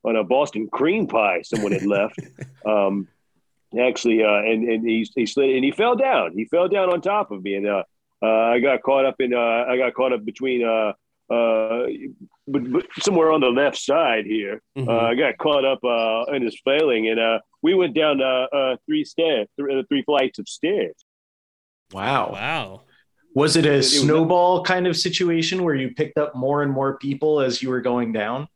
[0.05, 2.21] on a Boston cream pie someone had left.
[2.67, 3.09] Um,
[3.79, 6.33] actually, uh, and and he he slid and he fell down.
[6.33, 7.83] He fell down on top of me, and uh,
[8.23, 10.93] uh, I got caught up in uh, I got caught up between uh,
[11.33, 11.87] uh,
[12.47, 14.63] but, but somewhere on the left side here.
[14.77, 14.89] Mhm.
[14.89, 18.47] Uh, I got caught up uh, in his failing, and uh, we went down uh,
[18.53, 20.95] uh, three stairs, th- three flights of stairs.
[21.93, 22.31] Wow.
[22.33, 22.83] wow.
[23.35, 26.97] Was it a was- snowball kind of situation where you picked up more and more
[26.99, 28.49] people as you were going down?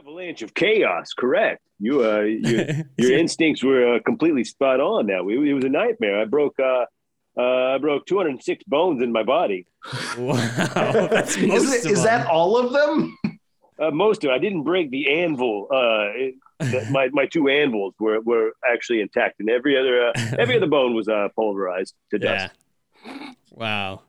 [0.00, 1.62] Avalanche of chaos, correct?
[1.78, 5.06] You, uh, you your instincts were uh, completely spot on.
[5.06, 6.20] Now it was a nightmare.
[6.20, 6.86] I broke, uh,
[7.38, 9.66] uh, I broke 206 bones in my body.
[10.18, 10.34] wow.
[11.10, 13.16] That's most Is, it, of is that all of them?
[13.78, 14.34] Uh, most of it.
[14.34, 15.68] I didn't break the anvil.
[15.70, 20.12] Uh, it, the- my my two anvils were were actually intact, and every other uh,
[20.38, 22.52] every other bone was uh, pulverized to dust.
[23.06, 23.32] Yeah.
[23.50, 24.02] Wow.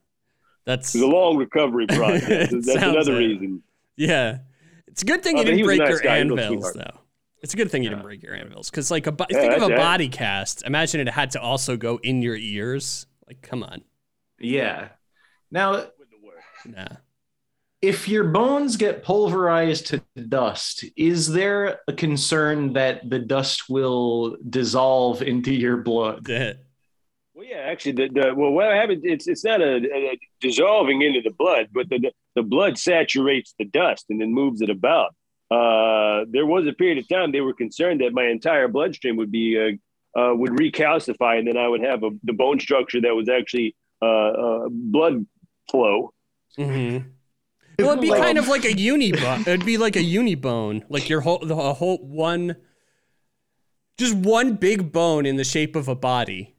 [0.66, 2.52] That's It was a long recovery process.
[2.52, 3.20] That's another it.
[3.28, 3.64] reason.
[3.96, 4.40] yeah.
[4.92, 6.24] It's a good thing Oh, you didn't break nice your guy.
[6.24, 6.98] He was a anvils though.
[7.42, 9.54] It's a good thing you didn't break your anvils because like a bo- Yeah, think
[9.54, 9.78] of a that's it.
[9.78, 10.64] body cast.
[10.66, 13.08] Imagine it had to also go in your ears.
[13.28, 13.82] Like, come on.
[14.40, 14.90] Yeah.
[15.50, 15.86] Now,
[16.66, 16.88] Nah.
[17.82, 24.38] if your bones get pulverized to dust, is there a concern that the dust will
[24.50, 26.28] dissolve into your blood?
[27.34, 29.02] Well, yeah, actually, the, the well, what happened?
[29.06, 33.66] It's it's not a, a dissolving into the blood, but the the blood saturates the
[33.66, 35.14] dust and then moves it about.
[35.50, 39.32] Uh, there was a period of time they were concerned that my entire bloodstream would
[39.32, 43.14] be uh, uh, would recalcify, and then I would have a, the bone structure that
[43.16, 45.26] was actually uh, uh, blood
[45.70, 46.14] flow.
[46.58, 47.06] Mhm.
[47.80, 49.42] Well, it'd be Like- kind of like a uni bone.
[49.48, 52.56] It'd be like a uni bone, like your whole the whole one.
[53.98, 56.56] Just one big bone in the shape of a body.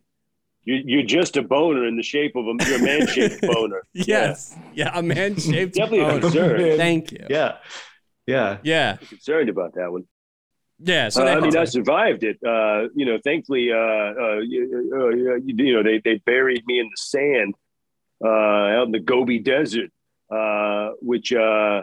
[0.64, 3.82] You're, you're just a boner in the shape of a, you're a man shaped boner.
[3.94, 4.56] Yes.
[4.74, 6.20] Yeah, a man shaped Definitely a boner.
[6.20, 6.76] concern.
[6.76, 7.26] Thank you.
[7.28, 7.56] Yeah.
[8.26, 8.58] Yeah.
[8.62, 8.98] Yeah.
[9.00, 10.04] I'm concerned about that one.
[10.78, 11.08] Yeah.
[11.08, 12.38] So Uh, that I mean, I survived it.
[12.46, 16.78] Uh, you know, thankfully, uh, uh, you, uh, you you know, they, they buried me
[16.78, 17.54] in the sand
[18.24, 19.90] uh, out in the Gobi Desert,
[20.30, 21.82] uh, which uh,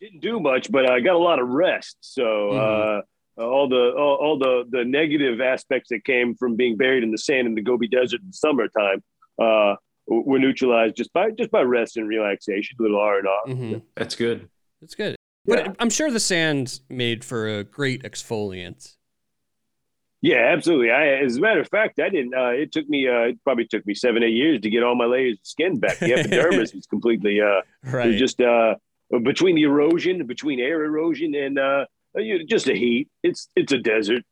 [0.00, 1.96] didn't do much, but I got a lot of rest.
[2.00, 3.02] So uh,
[3.44, 7.18] all the all, all the the negative aspects that came from being buried in the
[7.18, 9.02] sand in the Gobi Desert in summertime
[9.40, 9.74] uh,
[10.06, 13.40] were neutralized just by just by rest and relaxation, a little R and R.
[13.48, 13.82] Mhm.
[13.96, 14.48] That's good.
[14.80, 15.16] That's good.
[15.46, 15.64] Yeah.
[15.68, 18.94] But I'm sure the sand made for a great exfoliant.
[20.22, 20.90] Yeah, absolutely.
[20.90, 22.34] I, as a matter of fact, I didn't.
[22.34, 23.08] Uh, it took me.
[23.08, 25.78] Uh, it probably took me seven, eight years to get all my layers of skin
[25.80, 25.98] back.
[25.98, 27.40] The epidermis was completely.
[27.40, 28.08] Uh, Right.
[28.08, 28.74] was just uh,
[29.22, 31.86] between the erosion, between air erosion, and uh, you
[32.48, 33.08] just a heat.
[33.22, 34.22] It's it's a desert.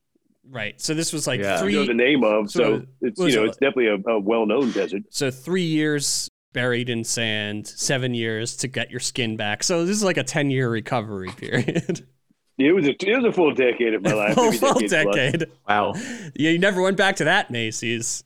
[0.51, 0.81] right.
[0.81, 1.63] So this was like Yeah.
[1.65, 2.51] You know the name of.
[2.51, 5.03] so So, it's you know it- it's definitely a, a well known desert.
[5.11, 9.63] So three years buried in sand, seven years to get your skin back.
[9.63, 12.07] So this is like a ten year recovery period.
[12.61, 14.35] It was a it was a full decade of my life.
[14.35, 15.51] full, maybe full decade plus.
[15.69, 15.93] Wow.
[16.35, 18.25] Yeah, you never went back to that Macy's.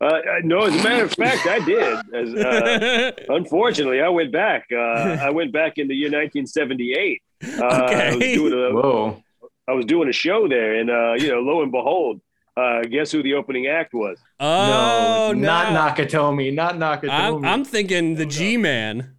[0.00, 0.10] Uh,
[0.42, 1.98] no, as a matter of fact, I did.
[2.14, 4.66] As, uh, unfortunately, I went back.
[4.72, 7.22] Uh, I went back in the year 1978.
[7.42, 8.34] Uh, I was Okay.
[8.34, 9.22] doing a, Whoa.
[9.68, 12.20] I was doing a show there, and uh, you know, lo and behold,
[12.56, 14.18] uh, guess who the opening act was?
[14.40, 16.52] oh no, Not Nakatomi.
[16.52, 17.10] Not Nakatomi.
[17.10, 19.14] I'm, I'm thinking the G Man.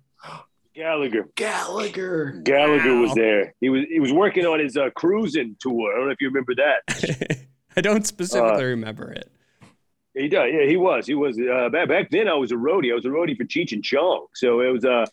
[0.73, 1.27] Gallagher.
[1.35, 2.41] Gallagher.
[2.43, 3.01] Gallagher Wow.
[3.01, 3.53] was there.
[3.61, 5.93] He was he was working on his uh, cruising tour.
[5.93, 7.45] I don't know if you remember that.
[7.77, 9.29] I don't specifically Uh, remember it.
[10.15, 10.47] He does.
[10.51, 11.05] Yeah, he was.
[11.05, 11.37] He was.
[11.39, 12.91] Uh, back, back then, I was a roadie.
[12.91, 14.25] I was a roadie for Cheech and Chong.
[14.35, 15.05] So it was uh,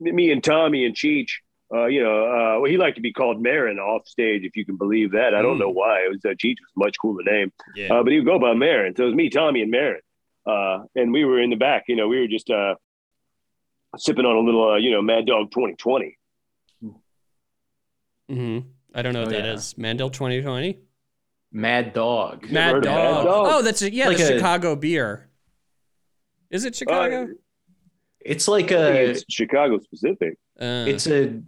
[0.00, 1.30] me and Tommy and Cheech.
[1.74, 4.64] Uh, you know, uh, well, he liked to be called Marin off stage, if you
[4.66, 5.34] can believe that.
[5.34, 5.60] I don't Mm.
[5.60, 6.00] know why.
[6.04, 7.50] It was uh, Cheech was a much cooler name.
[7.74, 7.94] Yeah.
[7.94, 8.94] Uh, but he would go by Marin.
[8.94, 10.00] So it was me, Tommy, and Marin.
[10.44, 11.84] Uh, and we were in the back.
[11.88, 12.74] You know, we were just uh,
[13.96, 16.18] sipping on a little, uh, you know, Mad Dog 2020.
[18.28, 18.58] hmm
[18.94, 19.52] I don't know what Oh, that yeah.
[19.54, 19.78] is.
[19.78, 20.78] Mandel 2020.
[21.52, 22.50] Mad Dog.
[22.50, 22.94] Never Mad Dog.
[23.16, 23.46] Mad Dog?
[23.50, 25.30] Oh, that's a, yeah, Like the a- Chicago beer.
[26.50, 27.28] Is it Chicago?
[28.20, 29.10] It's like a.
[29.10, 30.38] it's Chicago specific.
[30.60, 31.40] Uh, It's a.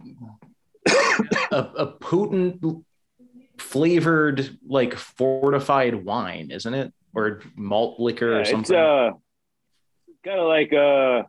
[1.51, 2.61] a, a potent
[3.57, 6.93] flavored like fortified wine, isn't it?
[7.13, 8.75] Or malt liquor Yeah, or it's something.
[8.75, 9.11] uh,
[10.25, 11.23] kind of like uh,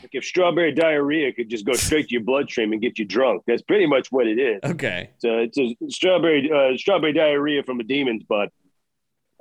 [0.00, 3.42] like if strawberry diarrhea could just go straight to your bloodstream and get you drunk.
[3.46, 4.60] That's pretty much what it is.
[4.64, 5.10] okay.
[5.18, 8.50] So it's a strawberry uh, strawberry diarrhea from a demon's butt.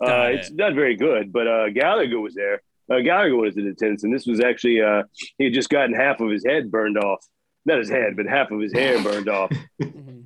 [0.02, 2.62] Uh, Got it's not very good, but uh, Gallagher was there.
[2.92, 5.04] Uh, Gallagher was in attendance, and this was actually uh,
[5.38, 7.26] he had just gotten half of his head burned off.
[7.70, 9.52] Not his head, but half of his hair burned off.
[9.82, 10.24] Mhm.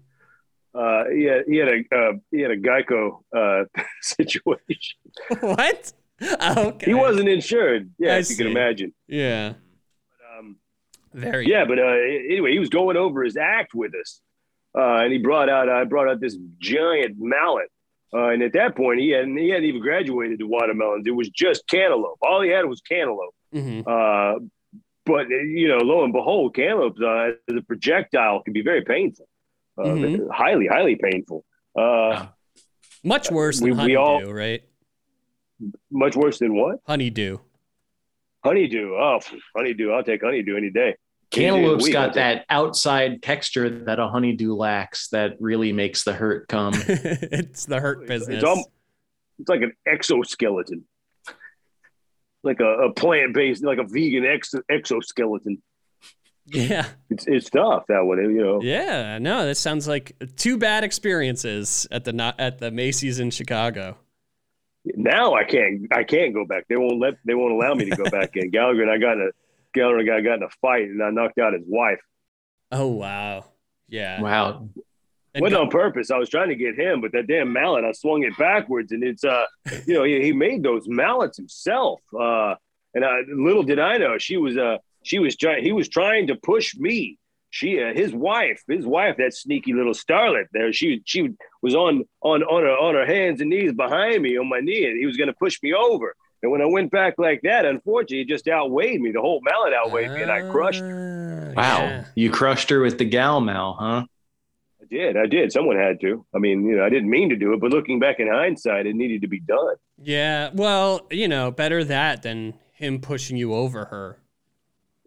[0.74, 3.66] Uh, he had he had a uh, he had a Geico uh,
[4.02, 4.96] situation.
[5.42, 5.94] what?
[6.22, 6.86] Okay.
[6.86, 7.92] He wasn't insured.
[8.00, 8.94] Yeah, I if you can imagine.
[9.08, 9.54] Yeah.
[10.40, 10.58] Um,
[11.14, 11.48] Very.
[11.48, 11.84] yeah, but uh,
[12.32, 14.22] anyway, he was going over his act with us,
[14.78, 17.70] uh, and he brought out I brought out this giant mallet.
[18.16, 21.06] Uh, and at that point, he hadn't he hadn't even graduated to watermelons.
[21.08, 22.20] It was just cantaloupe.
[22.22, 23.36] All he had was cantaloupe.
[23.52, 24.36] hmm Uh,
[25.06, 29.28] but you know, lo and behold, cantaloupe uh, as a projectile can be very painful,
[29.78, 30.30] uh, Mhm.
[30.32, 31.44] highly, highly painful.
[31.78, 32.28] Uh,
[33.04, 34.62] Much worse than we- we honeydew, all- right?
[35.92, 36.80] much worse than what?
[36.88, 37.38] Honeydew.
[38.44, 38.94] Honeydew.
[38.96, 39.20] Oh,
[39.56, 39.92] honeydew.
[39.92, 40.96] I'll take honeydew any day.
[41.32, 46.04] Cantaloupe's Weed, I'll got take- that outside texture that a honeydew lacks that really makes
[46.04, 46.74] the hurt come.
[46.88, 48.36] it's the hurt business.
[48.38, 48.72] It's, al-
[49.40, 50.86] it's like an exoskeleton,
[52.44, 55.62] like a, a plant based, like a vegan ex- exoskeleton.
[56.46, 56.88] yeah.
[57.10, 58.62] It's it's tough that one, you know.
[58.62, 59.18] Yeah.
[59.20, 63.98] No, that sounds like two bad experiences at the not at the Macy's in Chicago.
[64.86, 66.66] Now I can't I can't go back.
[66.68, 68.50] They won't let they won't allow me to go back in.
[68.52, 69.32] Gallagher and I got in a
[69.74, 72.02] Gallagher and I got in a fight, and I knocked out his wife.
[72.72, 73.46] Oh wow.
[73.88, 74.22] Yeah.
[74.22, 74.70] wow.
[75.36, 76.12] And Wasn't go- on purpose.
[76.12, 79.04] I was trying to get him, but that damn mallet, I swung it backwards, and
[79.04, 79.46] it's uh,
[79.88, 82.02] you know, he, he made those mallets himself.
[82.18, 82.56] Uh,
[82.94, 86.28] and I, little did I know, she was uh, she was trying, he was trying
[86.28, 87.18] to push me.
[87.50, 90.74] She, uh, his wife, his wife, that sneaky little starlet there.
[90.74, 91.30] She, she
[91.62, 94.86] was on on on her on her hands and knees behind me on my knee,
[94.86, 96.16] and he was going to push me over.
[96.42, 99.12] And when I went back like that, unfortunately, it just outweighed me.
[99.12, 100.82] The whole mallet outweighed me, and I crushed.
[100.82, 101.54] her.
[101.56, 101.78] Wow.
[101.78, 102.06] yeah.
[102.16, 104.06] You crushed her with the gal mal, huh?
[104.94, 105.52] I did, I did.
[105.52, 106.26] Someone had to.
[106.36, 108.86] I mean, you know, I didn't mean to do it, but looking back in hindsight,
[108.86, 109.76] it needed to be done.
[110.02, 110.50] Yeah.
[110.54, 114.20] Well, you know, better that than him pushing you over her.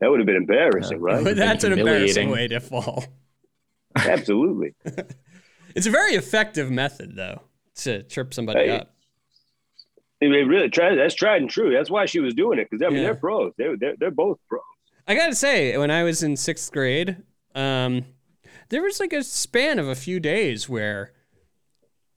[0.01, 1.24] That would have been embarrassing, Uh, right?
[1.24, 3.05] been That's an embarrassing way to fall.
[3.97, 4.74] Absolutely.
[5.74, 7.43] It's a very effective method, though,
[7.82, 8.70] to trip somebody Hey.
[8.78, 8.95] up.
[10.22, 10.95] They really tried.
[10.97, 11.70] That's tried and true.
[11.70, 13.03] That's why she was doing it because I mean Yeah.
[13.09, 13.53] they're pros.
[13.59, 14.62] They're, they're they're both pros.
[15.07, 17.18] I gotta say, when I was in sixth grade,
[17.55, 18.07] um,
[18.69, 21.12] there was like a span of a few days where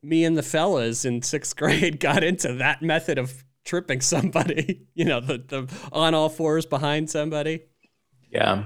[0.02, 4.86] me and the fellas in sixth grade got into that method of tripping somebody.
[5.00, 7.62] You know, the, the on all fours behind somebody.
[8.30, 8.66] Yeah.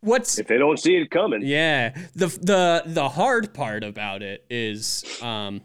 [0.00, 4.44] What's If they don't see it coming, yeah the the the hard part about it
[4.48, 5.60] is um,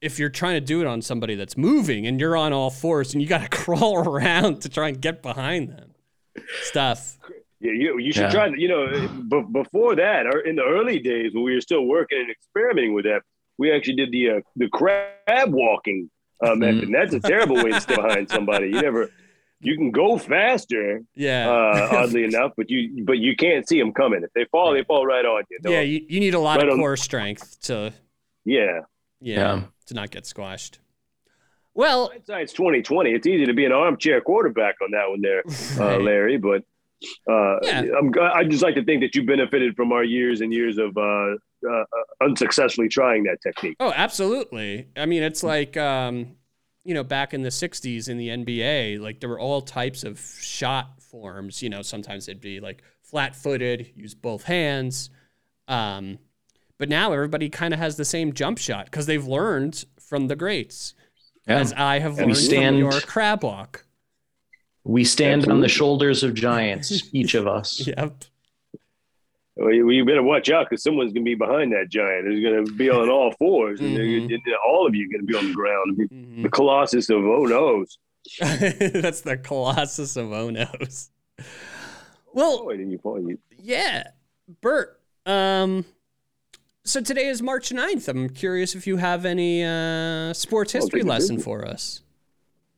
[0.00, 3.12] if you're trying to do it on somebody that's moving and you're on all fours
[3.12, 5.94] and you got to crawl around to try and get behind them.
[6.62, 7.18] Stuff.
[7.60, 8.30] Yeah, you, you should Yeah.
[8.30, 8.46] try.
[8.56, 12.18] You know, b- before that, or in the early days when we were still working
[12.18, 13.20] and experimenting with that,
[13.58, 16.10] we actually did the uh, the crab walking
[16.42, 16.84] uh, method.
[16.84, 18.66] And that's a terrible way to stay behind somebody.
[18.68, 19.10] You never.
[19.62, 21.50] You can go faster, Yeah.
[21.50, 24.22] uh, oddly enough, but you but you can't see them coming.
[24.24, 25.58] If they fall, they fall right on you.
[25.62, 27.92] No, yeah, you, you need a lot Right of on- core strength to
[28.46, 28.80] yeah.
[29.20, 29.62] yeah, Yeah.
[29.88, 30.78] to not get squashed.
[31.74, 33.10] Well, Hindsight's twenty twenty.
[33.12, 35.52] It's easy to be an armchair quarterback on that one there, uh,
[35.96, 36.00] Right.
[36.00, 36.38] Larry.
[36.38, 36.64] But
[37.30, 37.84] uh, Yeah.
[37.98, 40.96] I'm, I just like to think that you benefited from our years and years of
[40.96, 41.34] uh,
[41.68, 41.84] uh,
[42.22, 43.76] unsuccessfully trying that technique.
[43.80, 44.88] oh, absolutely.
[44.96, 46.36] I mean, it's like um,
[46.84, 50.18] you know, back in the '60s in the NBA, like there were all types of
[50.40, 51.62] shot forms.
[51.62, 55.10] You know, sometimes it'd be like flat-footed, use both hands.
[55.68, 56.18] Um,
[56.78, 60.36] but now everybody kind of has the same jump shot because they've learned from the
[60.36, 60.94] greats,
[61.46, 61.58] Yeah.
[61.58, 63.84] as I have And we learned stand- from your crab walk.
[64.90, 67.86] We stand on the shoulders of giants, each of us.
[67.86, 68.24] Yep.
[69.56, 72.26] Well, you, you better watch out because someone's going to be behind that giant.
[72.26, 74.28] Who's going to be on all 4s and, Mhm.
[74.28, 75.96] they're- and all of you are going to be on the ground.
[75.98, 76.42] Mhm.
[76.44, 77.98] The colossus of oh no's.
[78.40, 81.08] That's the Colossus of Onos.
[82.32, 83.20] Well, Boy, did you fall.
[83.20, 84.08] You, yeah,
[84.60, 85.00] Bert.
[85.26, 85.84] Um,
[86.84, 88.08] so today is March 9th.
[88.08, 92.02] I'm curious if you have any uh, sports Oh, history good lesson for us.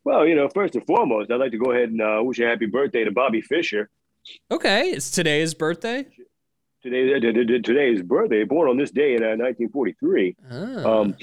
[0.05, 2.45] Well, you know, first and foremost, I'd like to go ahead and uh, wish a
[2.45, 3.89] happy birthday to Bobby Fischer.
[4.51, 6.05] Okay, it's today's birthday.
[6.81, 7.19] Today,
[7.61, 10.35] today is birthday, born on this day in uh, 1943.
[10.51, 10.99] Ah.
[10.99, 11.15] Um,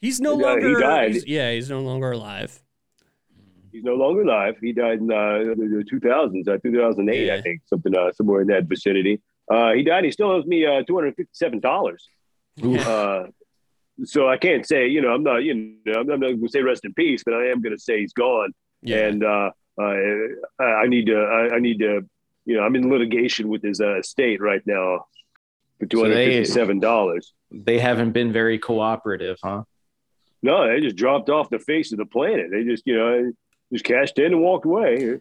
[0.00, 1.12] he's no uh, he died.
[1.12, 2.60] he's- yeah, he's no longer alive.
[3.72, 4.54] he's no longer alive.
[4.60, 7.34] He died in uh, the 2000s, uh, 2008, Yeah.
[7.34, 9.20] I think, something uh, somewhere in that vicinity.
[9.50, 10.04] Uh, he died.
[10.04, 11.96] He still owes me uh, $257.
[12.56, 13.26] Yeah.
[14.04, 16.60] So I can't say, you know, I'm not, you know, I'm not going to say
[16.62, 18.52] rest in peace, but I am going to say he's gone.
[18.82, 18.98] yeah.
[19.06, 19.82] And uh, uh,
[20.62, 22.02] I need to, I, I need to,
[22.44, 25.06] you know, I'm in litigation with his uh, estate right now
[25.80, 27.32] for two So they- dollars.
[27.50, 29.62] They haven't been very cooperative, huh?
[30.42, 32.46] No, they just dropped off the face of the planet.
[32.52, 33.32] They just, you know,
[33.72, 35.18] just cashed in and walked away.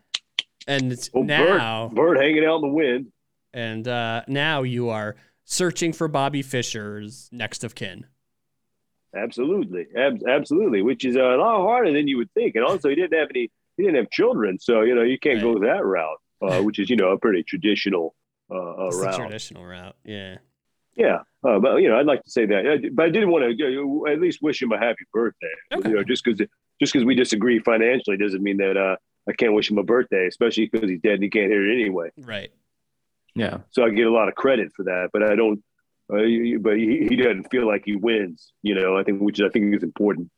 [0.68, 3.08] and it's Oh, now, bird, bird hanging out in the wind.
[3.54, 5.16] and uh, now you are
[5.46, 8.06] searching for Bobby Fischer's next of kin.
[9.16, 10.82] Absolutely, Ab- absolutely.
[10.82, 12.55] Which is a lot harder than you would think.
[12.55, 13.49] And also, he didn't have any.
[13.78, 16.89] He didn't have children, so you know you can't go that route, uh, which is
[16.89, 18.16] you know a pretty traditional
[18.51, 19.16] uh, uh, It's the route.
[19.16, 19.95] traditional route.
[20.03, 20.38] Yeah.
[20.95, 23.43] Yeah, uh, but you know, I'd like to say that, Uh, but I didn't want
[23.55, 25.53] to uh, at least wish him a happy birthday.
[25.72, 25.89] Okay.
[25.89, 26.39] You know, just because
[26.80, 28.95] just because we disagree financially doesn't mean that uh,
[29.30, 31.74] I can't wish him a birthday, especially because he's dead and he can't hear it
[31.74, 32.10] anyway.
[32.18, 32.49] Right.
[33.36, 33.60] Yeah.
[33.70, 35.62] So I get a lot of credit for that, but I don't.
[36.12, 38.53] Uh, but he, he doesn't feel like he wins.
[38.64, 40.30] You know, I think which I think is important.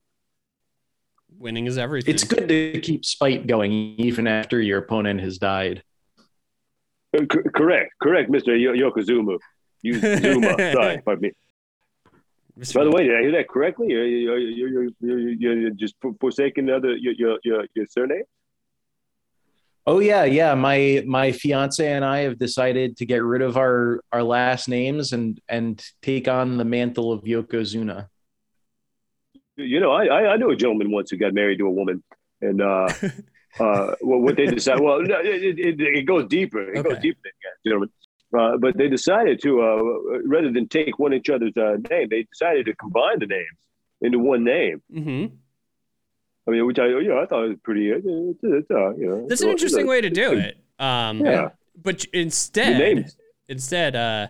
[1.37, 2.13] Winning is everything.
[2.13, 5.83] It's good to keep spite going even after your opponent has died.
[7.15, 9.37] Uh, c- correct, correct, Mister Yo- Yokozuna.
[9.81, 10.55] You Zuma.
[10.73, 11.31] Sorry, pardon me.
[12.59, 12.73] Mr.
[12.73, 13.87] By the way, did I hear that correctly?
[13.89, 18.23] You're, you're, you're, you're, you're, you're just forsaking other your your your, your surname.
[19.85, 20.53] Oh yeah, yeah.
[20.55, 25.13] My my fiance and I have decided to get rid of our our last names
[25.13, 28.07] and and take on the mantle of Yokozuna.
[29.55, 32.03] You know, I I knew a gentleman once who got married to a woman,
[32.41, 32.87] and uh,
[33.59, 36.61] uh, what they decided, well, no, it, it, it goes deeper.
[36.71, 37.89] It goes deeper than that, gentlemen.
[38.37, 42.23] Uh, but they decided to, uh, rather than take one each other's uh, name, they
[42.31, 43.47] decided to combine the names
[44.01, 44.81] into one name.
[44.93, 45.25] hmm
[46.49, 47.91] I mean, which I, you know, I thought was pretty.
[47.91, 48.05] It's,
[48.41, 50.57] it's, uh, you know, That's an interesting way to do it.
[50.79, 51.49] Um, Yeah.
[51.81, 53.11] But instead,
[53.47, 54.27] instead, uh,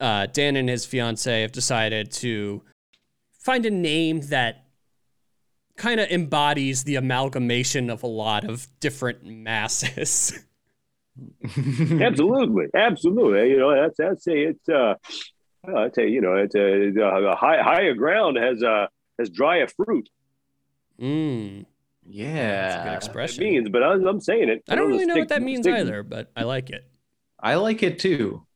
[0.00, 2.62] uh, Dan and his fiance have decided to
[3.38, 4.66] find a name that
[5.76, 10.44] kind of embodies the amalgamation of a lot of different masses.
[11.44, 13.50] Absolutely, absolutely.
[13.50, 14.94] You know, that's that's a it's uh,
[15.66, 18.86] I'd say you know it's a, it's a high, higher ground has uh
[19.18, 20.08] has drier fruit.
[21.00, 22.92] Mm, that's a good yeah.
[22.92, 23.44] It expression.
[23.44, 24.62] means, but I'm, I'm saying it.
[24.68, 26.84] I don't really know stick- what that means stick- either, but I like it.
[27.42, 28.46] I like it too.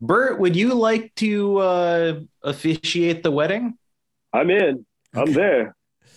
[0.00, 3.78] Bert, would you like to uh, officiate the wedding?
[4.32, 4.84] I'm in.
[5.14, 5.74] I'm there.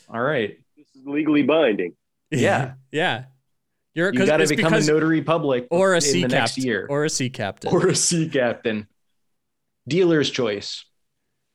[0.09, 0.57] All right.
[0.76, 1.95] This is legally binding.
[2.32, 2.74] Yeah.
[2.91, 3.26] yeah.
[3.95, 6.51] You're You got to it's become a notary public or a in sea the next
[6.51, 6.86] captain year.
[6.89, 7.72] or a sea captain.
[7.74, 8.88] or a sea captain.
[9.88, 10.86] Dealer's choice.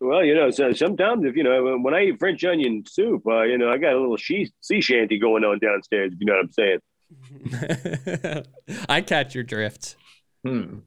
[0.04, 3.42] Well, you know, so sometimes if you know when I eat French onion soup, uh,
[3.42, 6.12] you know, I got a little she- sea shanty going on downstairs.
[6.12, 8.44] If you know what I'm saying.
[8.88, 9.96] I catch your drift.
[10.44, 10.80] Hmm.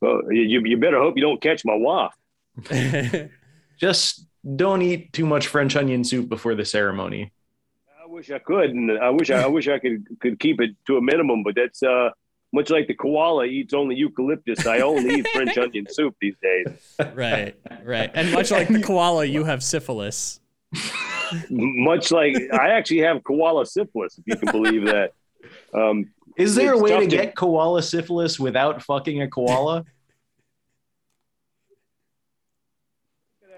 [0.00, 2.16] Well, you, you better hope you don't catch my waff.
[3.80, 7.32] Just don't eat too much French onion soup before the ceremony.
[8.02, 10.70] I wish I could, and I wish I, I wish I could could keep it
[10.88, 11.44] to a minimum.
[11.44, 12.10] But that's uh,
[12.52, 14.66] much like the koala eats only eucalyptus.
[14.66, 16.66] I only eat French onion soup these days.
[17.14, 18.10] right, right.
[18.14, 20.40] And much like the koala, you have syphilis.
[21.50, 25.12] Much like I actually have koala syphilis, if you can believe that.
[25.74, 29.84] Um, Is there a way to to- get koala syphilis without fucking a koala?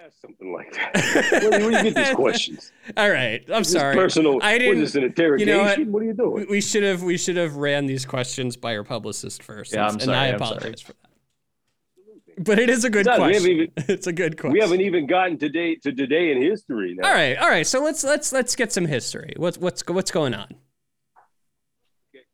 [0.07, 1.43] ask something like that.
[1.43, 2.73] Where, you- where do you get these questions?
[2.97, 3.95] All right, I'm Is this sorry.
[3.95, 4.39] personal.
[4.43, 5.49] I didn't- is this an interrogation?
[5.49, 5.87] you know what?
[5.87, 6.03] what?
[6.03, 6.33] are you doing?
[6.33, 9.73] We, we should have we should have ran these questions by our publicist first.
[9.73, 12.45] Yeah, I'm and sorry, I I'm apologize for that.
[12.45, 13.51] But it is a good Besides, question.
[13.51, 14.53] even- it's a good question.
[14.53, 17.09] We haven't even gotten to today to today in history now.
[17.09, 17.67] all right, all right.
[17.67, 19.35] So let's let's let's get some history.
[19.37, 20.49] What's what's what's going on?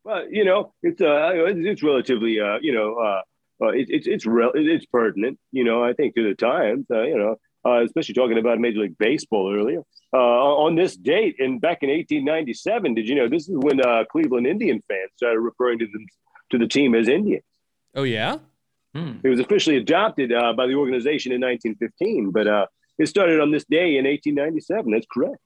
[0.03, 3.21] Well, you know, it's uh, it's, it's relatively uh, you know, uh,
[3.65, 5.39] uh it, it's it's real, it's pertinent.
[5.51, 6.85] You know, I think to the times.
[6.91, 9.81] Uh, you know, uh, especially talking about Major League Baseball earlier.
[10.13, 14.05] Uh, on this date, and back in 1897, did you know this is when uh,
[14.11, 16.05] Cleveland Indian fans started referring to them
[16.51, 17.43] to the team as Indians?
[17.95, 18.37] Oh yeah.
[18.93, 19.17] Hmm.
[19.23, 22.65] It was officially adopted uh, by the organization in 1915, but uh,
[22.97, 24.91] it started on this day in 1897.
[24.91, 25.37] That's correct.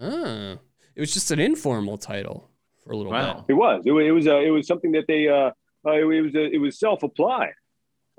[0.00, 0.58] Oh,
[0.96, 2.48] it was just an informal title
[2.82, 3.44] for a little Wow.
[3.48, 3.82] It was.
[3.84, 4.06] It was.
[4.06, 5.28] It was, uh, it was something that they.
[5.28, 5.50] Uh,
[5.86, 6.34] uh, it was.
[6.34, 7.52] Uh, it was self-applied.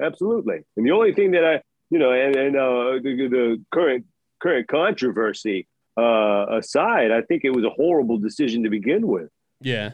[0.01, 0.59] Absolutely.
[0.75, 4.05] And the only thing that I, you know, and, and uh, the, the current
[4.41, 5.67] current controversy
[5.97, 9.29] uh, aside, I think it was a horrible decision to begin with.
[9.61, 9.91] Yeah.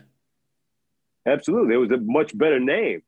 [1.26, 3.04] Absolutely, it was a much better name.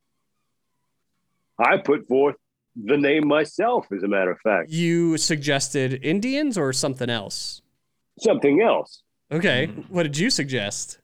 [1.57, 2.35] I put forth
[2.75, 4.69] the name myself, as a matter of fact.
[4.69, 7.61] You suggested Indians or something else?
[8.19, 9.01] Something else.
[9.31, 9.67] Okay.
[9.67, 9.81] Hmm.
[9.89, 10.99] What did you suggest?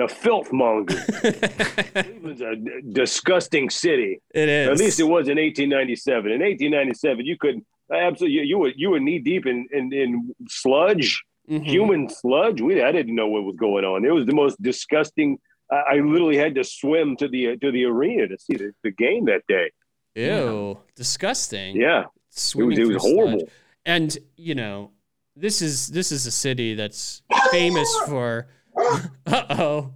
[0.00, 0.96] The filth monger.
[2.02, 4.20] Cleveland's a d- disgusting city.
[4.34, 4.68] It is.
[4.68, 6.32] At least it was in 1897.
[6.32, 7.60] In 1897, you could
[7.92, 11.66] absolutely you, you were you were knee deep in in, in sludge, Mhm.
[11.66, 12.60] human sludge.
[12.60, 14.04] We I didn't know what was going on.
[14.04, 15.38] It was the most disgusting.
[15.70, 18.92] I, I literally had to swim to the to the arena to see the, the
[18.92, 19.70] game that day.
[20.14, 20.78] Ew.
[20.96, 21.76] Disgusting.
[21.76, 23.14] Yeah, it Swimming was it through was sludge.
[23.16, 23.48] horrible.
[23.84, 24.92] And you know,
[25.36, 28.48] this is this is a city that's famous for.
[29.26, 29.94] Uh oh.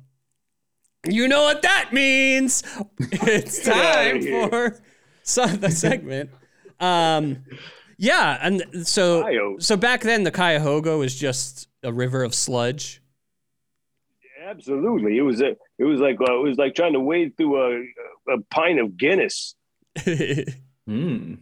[1.07, 2.63] You know what that means?
[2.99, 4.81] It's time for
[5.23, 6.31] some the segment.
[6.81, 7.45] Um,
[7.99, 9.63] yeah, and so Coyote.
[9.63, 13.03] so back then the Cuyahoga was just a river of sludge.
[14.43, 17.57] Absolutely, it was a it was like uh, it was like trying to wade through
[17.61, 19.55] a a pint of Guinness.
[20.87, 21.37] Hmm.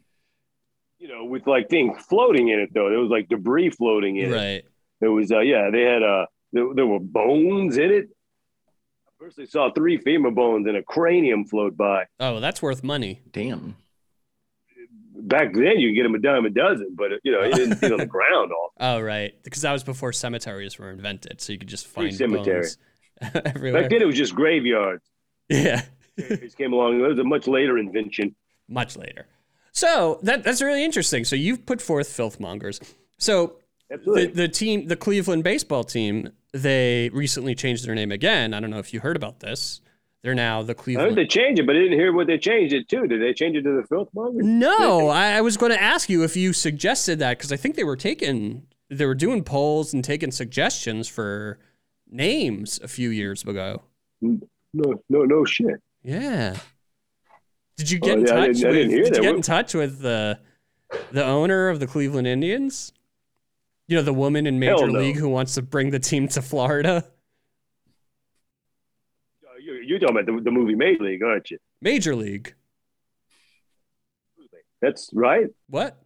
[0.98, 2.88] You know, with like things floating in it though.
[2.90, 4.36] There was like debris floating in it.
[4.36, 4.64] right.
[5.00, 8.08] It was, uh, yeah, they had, uh, there, there were bones in it.
[9.06, 12.04] I personally saw three femur bones and a cranium float by.
[12.20, 13.22] Oh, that's worth money.
[13.30, 13.76] Damn.
[15.14, 17.76] Back then, you could get them a dime a dozen, but, you know, you didn't
[17.76, 18.72] see it on the ground all.
[18.80, 19.32] Oh, right.
[19.44, 22.66] Because that was before cemeteries were invented, so you could just find Pre-cemetery.
[23.44, 23.82] everywhere.
[23.82, 25.04] Back then, it was just graveyards.
[25.48, 25.82] yeah.
[26.16, 27.00] It came along.
[27.00, 28.34] It was a much later invention.
[28.68, 29.26] Much later.
[29.72, 31.24] So that that's really interesting.
[31.24, 32.80] So you've put forth filthmongers.
[33.18, 33.56] So
[33.88, 34.26] the, Absolutely.
[34.26, 38.52] the team, the Cleveland baseball team, they recently changed their name again.
[38.54, 39.80] I don't know if you heard about this.
[40.22, 41.16] They're now the I heard Cleveland.
[41.18, 43.06] they changed it, but I didn't hear what they changed it to.
[43.08, 44.42] Did they change it to the filthmonger?
[44.42, 47.74] No, I, I was going to ask you if you suggested that because I think
[47.74, 51.58] they were taking, they were doing polls and taking suggestions for
[52.08, 53.82] names a few years ago.
[54.20, 54.38] No,
[54.74, 55.82] no, no shit.
[56.04, 56.56] Yeah.
[57.76, 58.76] Did you oh, get Oh, in yeah, I touch didn't- I with?
[58.76, 60.38] didn't hear did you get in touch with the
[61.10, 62.92] the owner of the Cleveland Indians?
[63.92, 65.00] You know, the woman in Major no.
[65.00, 67.04] League who wants to bring the team to Florida.
[69.44, 71.58] Uh, you- You're talking about the, the movie Major League, aren't you?
[71.82, 72.54] Major League.
[74.80, 75.48] That's right.
[75.68, 76.02] What?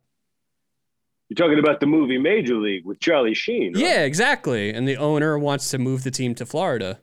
[1.28, 3.74] You're talking about the movie Major League with Charlie Sheen.
[3.74, 3.84] Right?
[3.84, 4.70] Yeah, exactly.
[4.70, 6.98] And the owner wants to move the team to Florida.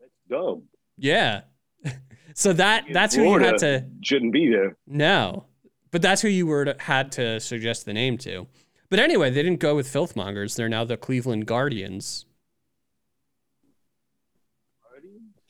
[0.00, 0.62] That's dumb.
[0.96, 1.42] Yeah.
[2.34, 4.78] so that In that's who you had to Shouldn't be there.
[4.86, 5.44] No,
[5.90, 8.46] but that's who you were to, had to suggest the name to.
[8.92, 10.54] But anyway, they didn't go with Filthmongers.
[10.54, 12.26] They're now the Cleveland Guardians.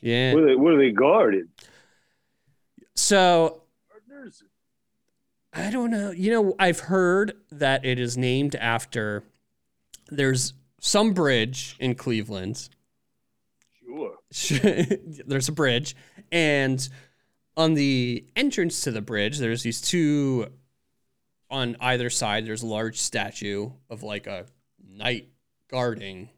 [0.00, 0.34] Yeah.
[0.34, 1.48] What are they, what are they guarded?
[2.94, 4.44] So Partners?
[5.52, 6.12] I don't know.
[6.12, 9.24] You know, I've heard that it is named after.
[10.08, 12.68] There's some bridge in Cleveland.
[14.30, 14.62] Sure.
[15.26, 15.96] there's a bridge,
[16.30, 16.88] and
[17.56, 20.46] on the entrance to the bridge, there's these two.
[21.52, 24.46] On either side, there's a large statue of like a
[24.82, 25.28] knight
[25.70, 26.30] guarding.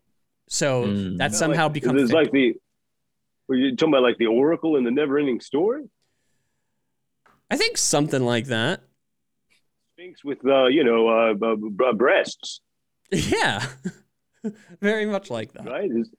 [0.49, 1.19] So Mm.
[1.19, 2.03] that Kinda somehow like, becomes.
[2.03, 2.55] It's like the.
[3.49, 5.85] Were you talking about like the Oracle in the Never-Ending Story?
[7.51, 8.81] I think something like that.
[9.93, 12.61] Sphinx with uh, you know uh, b- b- breasts,
[13.13, 13.65] Yeah,
[14.81, 15.65] very much like that.
[15.67, 15.89] right?
[15.91, 16.11] Is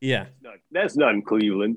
[0.00, 0.26] Yeah.
[0.40, 1.76] not, that's not in Cleveland.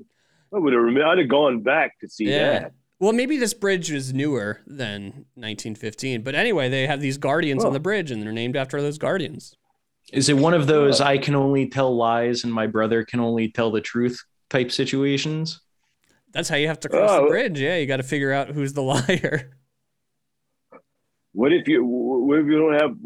[0.54, 0.82] I would have.
[0.82, 2.58] Rem- I'd have gone back to see Yeah.
[2.60, 2.72] that.
[3.00, 7.72] Well, maybe this bridge is newer than 1915, but anyway, they have these guardians on
[7.72, 9.54] the bridge, and they're named after those guardians.
[10.12, 13.50] Is it one of those I can only tell lies and my brother can only
[13.50, 15.60] tell the truth type situations?
[16.32, 17.28] That's how you have to cross the Oh.
[17.28, 17.58] bridge.
[17.60, 19.50] Yeah, you got to figure out who's the liar.
[21.32, 21.84] What if you?
[21.84, 22.96] What if you don't have?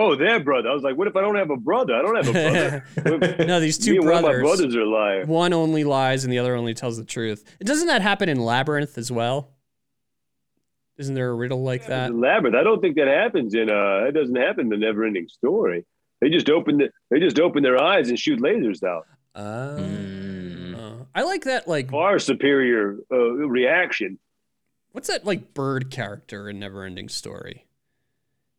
[0.00, 0.68] Oh, their brother.
[0.68, 1.94] I was like, what if I don't have a brother?
[1.94, 2.84] I don't have a brother.
[3.40, 4.42] If no, these me two and one of my brothers.
[4.58, 5.26] brothers are liars.
[5.26, 7.44] One only lies, and the other only tells the truth.
[7.60, 9.50] Doesn't that happen in Labyrinth as well?
[10.98, 12.14] Isn't there a riddle like that?
[12.14, 12.56] Labyrinth.
[12.56, 13.70] I don't think that happens in.
[13.70, 15.84] Uh, it doesn't happen in the Never-Ending Story.
[16.20, 16.78] They just open.
[16.78, 19.06] The, they just open their eyes and shoot lasers out.
[19.34, 19.76] Oh.
[19.78, 20.74] Mm.
[20.76, 21.68] Uh, I like that.
[21.68, 24.18] Like, Far superior uh, reaction.
[24.92, 27.64] what's that like bird character in Neverending Story?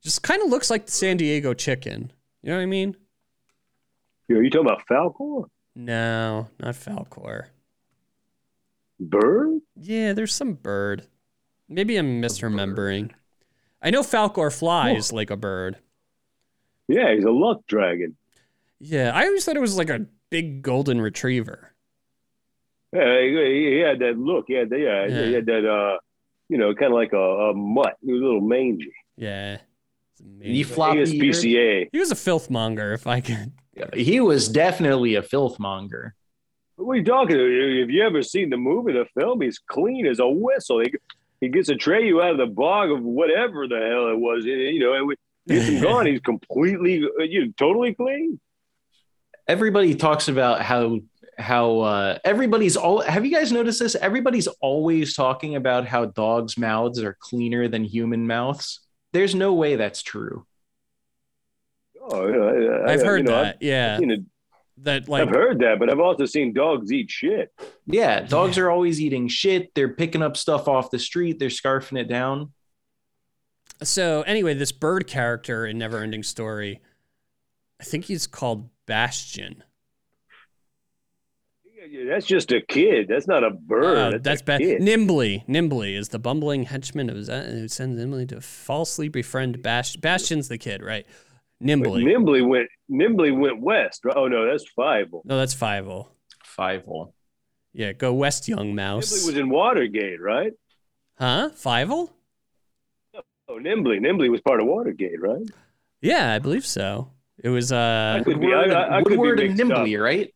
[0.01, 2.11] Just kind of looks like the San Diego chicken.
[2.41, 2.95] You know what I mean?
[4.27, 5.45] You know, you talking about Falkor?
[5.75, 7.47] No, not Falkor.
[8.99, 9.59] Bird?
[9.75, 11.07] Yeah, there's some bird.
[11.67, 13.11] Maybe I'm misremembering.
[13.81, 15.77] I know Falkor flies like a bird.
[16.87, 18.15] Yeah, he's a luck dragon.
[18.79, 21.73] Yeah, I always thought it was like a big golden retriever.
[22.91, 24.45] Yeah, he, he had that look.
[24.47, 25.25] He had, yeah, Yeah.
[25.25, 25.65] he had that.
[25.69, 25.99] Uh,
[26.49, 27.97] you know, kind of like a, a mutt.
[28.03, 28.91] He was a little mangy.
[29.17, 29.57] Yeah.
[30.19, 30.55] It's amazing.
[30.55, 30.99] You floppy
[31.47, 31.89] eared?
[31.91, 33.53] He was a filth monger, if I could.
[33.93, 36.15] He was definitely a filth monger.
[36.75, 37.79] What are you talking about?
[37.79, 39.41] Have you ever seen the movie, the film?
[39.41, 40.79] He's clean as a whistle.
[40.79, 40.93] He,
[41.41, 44.45] he gets a tray you out of the bog of whatever the hell it was.
[44.45, 45.15] You know, and we
[45.47, 46.05] gets him gone.
[46.05, 48.39] He's completely, uh, you know, totally clean.
[49.47, 50.99] Everybody talks about how
[51.37, 53.01] how uh, everybody's all.
[53.01, 53.95] Have you guys noticed this?
[53.95, 58.81] Everybody's always talking about how dogs' mouths are cleaner than human mouths.
[59.13, 60.45] There's no way that's true.
[62.01, 63.55] Oh, yeah, I- I've I- heard you know, that.
[63.55, 63.97] I've, yeah.
[63.97, 64.19] seen it,
[64.77, 67.51] That like I've heard that, but I've also seen dogs eat shit.
[67.85, 69.73] Yeah, dogs are always eating shit.
[69.75, 71.37] They're picking up stuff off the street.
[71.39, 72.53] They're scarfing it down.
[73.83, 76.81] so anyway, this bird character in Neverending Story,
[77.79, 79.63] I think he's called Bastian.
[81.89, 83.07] Yeah, yeah, That's just a kid.
[83.07, 83.97] That's not a bird.
[83.97, 84.59] Uh, that's that's a bad.
[84.61, 84.81] kid.
[84.81, 85.43] Nimbly.
[85.47, 90.01] Nimbly is the bumbling henchman of Zen who sends Nimbly to falsely befriend Bastian.
[90.01, 91.05] Bastian's the kid, right?
[91.59, 92.03] But Nimbly.
[92.05, 92.69] Nimbly went.
[92.89, 94.03] Nimbly went west.
[94.15, 95.07] Oh no, that's five.
[95.25, 96.07] no, that's Fievel.
[96.43, 97.13] Five hole.
[97.73, 99.11] Yeah, go west, young mouse.
[99.11, 100.53] Nimbly was in Watergate, right?
[101.17, 101.49] huh?
[101.55, 102.09] Fievel?
[103.47, 103.99] Oh, Nimbly.
[103.99, 105.41] Nimbly was part of Watergate, right?
[106.01, 107.11] Yeah, I believe so.
[107.43, 109.67] It was uh I could be- Woodward, I- I could be and mixed up.
[109.85, 110.33] Nimbly, right?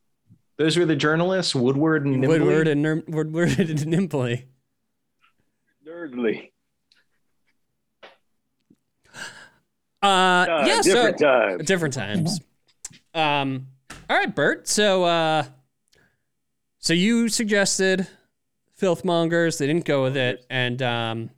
[0.56, 1.54] Those were the journalists.
[1.54, 2.28] Woodward and Nimbly.
[2.38, 4.44] Woodward and Ner- Woodward and Nimbly.
[5.86, 6.50] Nerdly.
[10.02, 11.64] Uh, Uh, yeah, so different times.
[11.66, 12.40] different times.
[13.14, 13.68] Um,
[14.10, 14.68] all right, Bert.
[14.68, 15.44] So, uh,
[16.78, 18.06] so you suggested
[18.80, 19.58] filthmongers.
[19.58, 21.30] They didn't go with it, and um,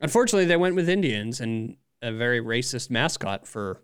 [0.00, 3.82] unfortunately, they went with Indians and a very racist mascot for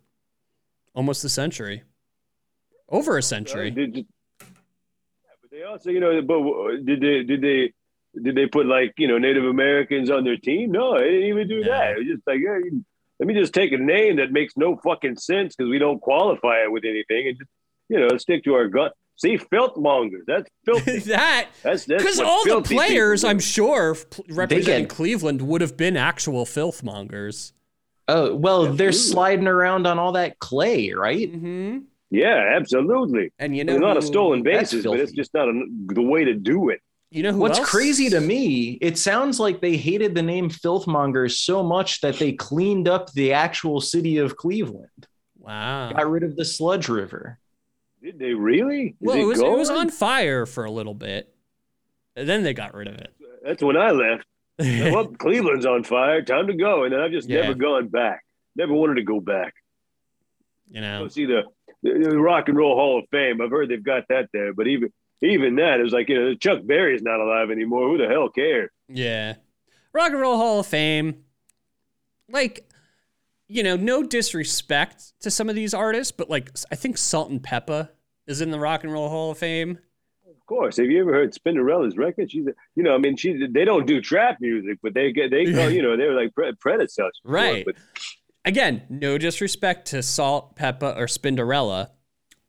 [0.94, 1.82] almost a century,
[2.88, 3.70] over a century.
[3.70, 4.13] Did, did- yeah, but
[5.64, 7.72] they also, you know, but did they did they
[8.20, 10.72] did they put like you know Native Americans on their team?
[10.72, 11.64] No, they didn't even do Yeah.
[11.78, 11.90] that.
[11.92, 12.84] It was just like, yeah, you-
[13.20, 16.64] let me just take a name that makes no fucking sense because we don't qualify
[16.64, 17.50] it with anything and just
[17.88, 18.92] you know stick to our gut.
[19.16, 20.24] See, filthmongers.
[20.26, 20.98] That's filthy.
[21.10, 23.22] that That's that's because all the filthy people players.
[23.24, 23.96] I'm sure,
[24.28, 27.52] representing Cleveland would have been actual filthmongers.
[28.08, 29.12] Oh well, they're Absolutely.
[29.12, 31.32] sliding around on all that clay, right?
[31.32, 31.78] Mm-hmm.
[32.14, 33.32] Yeah, absolutely.
[33.40, 36.02] And you know, It's not a stolen that's basis, but it's just not a, the
[36.02, 36.80] way to do it.
[37.10, 37.68] You know who What's else?
[37.70, 42.32] crazy to me, it sounds like they hated the name Filthmongers so much that they
[42.32, 44.88] cleaned up the actual city of Cleveland,
[45.38, 45.92] Wow.
[45.92, 47.38] got rid of the sludge river.
[48.02, 48.88] Did they really?
[48.88, 51.32] Is Well, it was it was on fire for a little bit,
[52.16, 53.12] and then they got rid of it.
[53.44, 54.24] That's when I left.
[54.58, 56.22] well, Cleveland's on fire.
[56.22, 56.84] Time to go.
[56.84, 57.40] And then I've just Yeah.
[57.42, 58.24] never gone back.
[58.56, 59.52] Never wanted to go back.
[60.70, 61.42] you Go know, see the,
[61.84, 63.40] the, Rock and Roll Hall of Fame.
[63.40, 66.60] I've heard they've got that there, but even even that is like you know Chuck
[66.64, 67.88] Berry's not alive anymore.
[67.88, 68.70] Who the hell cares?
[68.88, 69.34] yeah.
[69.92, 71.22] Rock and Roll Hall of Fame.
[72.28, 72.68] like,
[73.46, 77.40] you know, no disrespect to some of these artists, but like, I think Salt and
[77.40, 77.90] Pepa
[78.26, 79.78] is in the Rock and Roll Hall of Fame.
[80.28, 80.78] Of course.
[80.78, 82.30] Have you ever heard Spinderella's record?
[82.30, 85.30] She's, a, you know, I mean, she they don't do trap music, but they get
[85.30, 87.20] they you know, they're like pre- predecessors.
[87.22, 87.64] Right.
[87.64, 87.76] But
[88.44, 91.90] Again, no disrespect to Salt, Pepa, or Spinderella,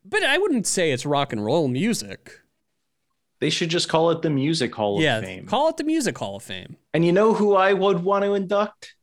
[0.04, 2.41] but I wouldn't say it's rock and roll music.
[3.39, 5.46] They should just call it the Music Hall yeah, of Fame.
[5.46, 6.78] call it the Music Hall of Fame.
[6.93, 8.96] and you know who I would want to induct?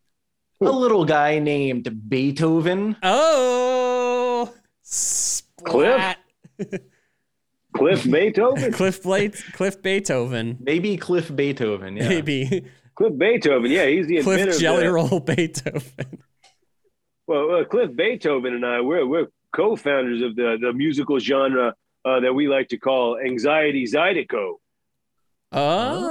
[0.61, 2.97] A little guy named Beethoven.
[3.03, 6.19] Oh, splat.
[7.75, 11.97] Cliff Beethoven, Cliff Blades, Cliff Beethoven, Maybe Cliff Beethoven.
[11.97, 12.09] Yeah.
[12.11, 12.65] maybe
[12.95, 14.45] Cliff Beethoven, yeah, he's the inventor.
[14.45, 16.23] Cliff Jelly the- Roll Beethoven.
[17.27, 22.21] Well, uh, Cliff Beethoven and I, we're we're co-founders of the the musical genre uh,
[22.21, 24.55] that we like to call anxiety zydeco.
[25.53, 26.09] Oh.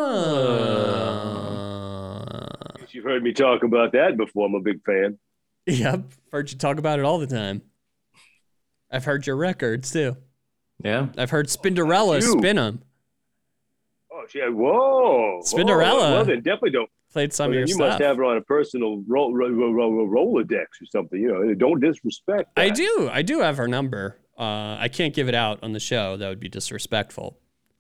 [2.89, 4.47] You've heard me talk about that before.
[4.47, 5.17] I'm a big fan.
[5.65, 7.61] Yep, heard you talk about it all the time.
[8.91, 10.17] I've heard your records too.
[10.83, 11.07] Yeah.
[11.17, 12.37] I've heard Spinderella You.
[12.39, 12.81] spin them.
[14.11, 15.93] Oh, she whoa, Spinderella.
[15.93, 16.89] Oh, well, then definitely don't.
[17.11, 17.89] Played some well, of then your you stuff.
[17.89, 21.19] must have her on a personal ro- ro- ro- ro- Rolodex or something.
[21.19, 22.51] You know, don't disrespect.
[22.57, 23.09] I do.
[23.11, 24.17] I do have her number.
[24.39, 26.15] Uh, I can't give it out on the show.
[26.17, 27.37] That would be disrespectful.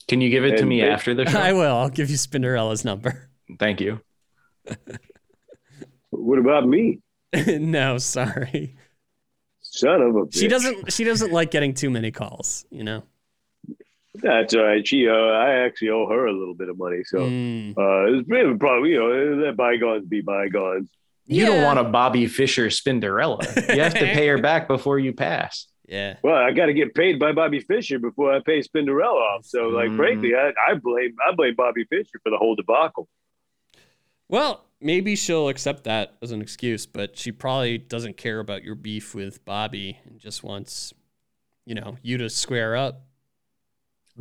[0.07, 1.39] Can you give it to me Be- after the show?
[1.39, 1.75] I will.
[1.77, 3.29] I'll give you Spinderella's number.
[3.59, 4.01] Thank you.
[6.09, 6.99] What about me,
[7.47, 8.75] no, sorry.
[9.61, 10.23] son of a?
[10.31, 10.91] She doesn't.
[10.91, 12.65] She doesn't like getting too many calls.
[12.69, 13.03] You know.
[14.15, 14.85] That's all right.
[14.85, 17.71] She, uh, I actually owe her a little bit of money, so Mm.
[17.77, 20.89] uh, it's really probably you know let bygones be bygones.
[21.27, 23.39] You don't want a Bobby Fischer Spinderella.
[23.73, 25.67] You have to pay her back before you pass.
[25.87, 26.17] Yeah.
[26.23, 29.45] Well, I got to get paid by Bobby Fischer before I pay Spinderella off.
[29.45, 29.97] So, like, Mm.
[29.97, 33.07] frankly, I, I blame I blame Bobby Fischer for the whole debacle.
[34.27, 38.75] Well, maybe she'll accept that as an excuse, but she probably doesn't care about your
[38.75, 40.93] beef with Bobby and just wants,
[41.65, 43.03] you know, you to square up.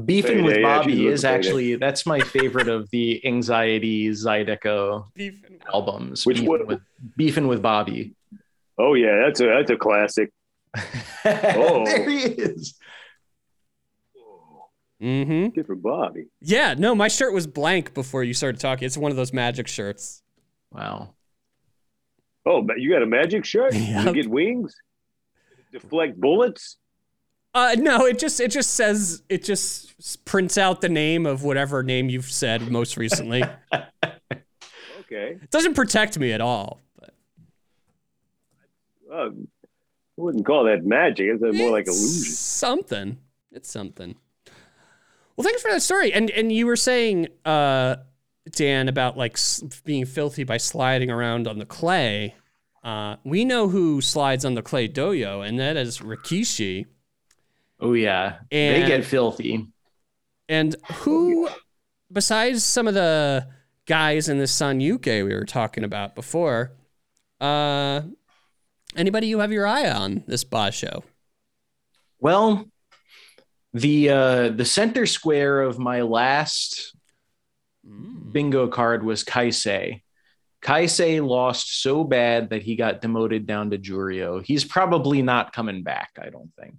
[0.05, 5.07] Beefing with Payday, yeah, she's Bobby is actually that's my favorite of the Anxiety Zydeco
[5.15, 5.35] Beef.
[5.73, 6.25] albums.
[6.25, 6.67] Which beefing one?
[6.67, 6.81] with
[7.17, 8.15] beefing with Bobby.
[8.79, 10.33] Oh yeah, that's a that's a classic.
[11.25, 11.85] Oh.
[11.85, 12.75] there he is.
[15.03, 15.49] Mm-hmm.
[15.55, 16.27] Different Bobby.
[16.41, 16.75] Yeah.
[16.77, 18.85] No, my shirt was blank before you started talking.
[18.87, 20.23] It's one of those magic shirts.
[20.73, 21.15] Wow.
[22.47, 23.73] Oh, you got a magic shirt?
[23.73, 24.07] Does Yep.
[24.09, 24.75] it get wings?
[25.73, 26.77] Deflect bullets?
[27.53, 31.83] Uh, no, it just it just says it just prints out the name of whatever
[31.83, 33.43] name you've said most recently.
[35.13, 35.39] Okay.
[35.43, 36.79] it doesn't protect me at all.
[36.97, 37.11] But
[39.13, 39.31] Uh, I
[40.17, 41.27] wouldn't call that magic.
[41.31, 42.33] It's more like It's illusion.
[42.35, 43.19] Something.
[43.51, 44.15] It's something.
[45.37, 46.13] Well, thanks for that story.
[46.13, 47.97] And and you were saying, uh,
[48.53, 49.37] Dan, about like
[49.85, 52.37] being filthy by sliding around on the clay.
[52.85, 56.87] Uh, we know who slides on the clay dohyo, and that is Rikishi.
[57.81, 58.39] Oh yeah.
[58.51, 59.67] And- they get filthy.
[60.49, 61.49] And who,
[62.13, 63.47] besides some of the
[63.87, 66.73] guys in the Sanyaku we were talking about before,
[67.41, 68.03] uh,
[68.97, 71.05] anybody you have your eye on this basho?
[72.19, 72.67] Well,
[73.73, 76.97] the uh the center square of my last
[78.33, 80.03] bingo card was Kaisei.
[80.63, 84.45] Kaisei lost so bad that he got demoted down to Juryo.
[84.45, 86.75] He's probably not coming back, I don't think.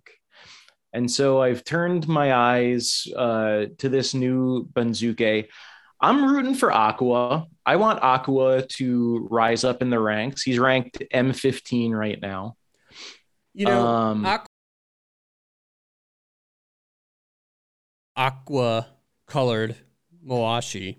[0.94, 5.48] And so I've turned my eyes uh, to this new Banzuke.
[6.02, 7.48] I'm rooting for Aqua.
[7.66, 10.42] I want Aqua to rise up in the ranks.
[10.44, 12.56] He's ranked M15 right now.
[13.54, 14.48] You know, Um, aqua,
[18.16, 18.88] aqua
[19.28, 19.76] colored
[20.26, 20.98] Mawashi,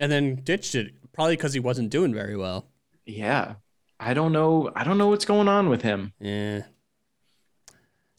[0.00, 2.68] and then ditched it probably because he wasn't doing very well.
[3.06, 3.54] Yeah.
[4.00, 4.70] I don't know.
[4.74, 6.12] I don't know what's going on with him.
[6.18, 6.62] Yeah.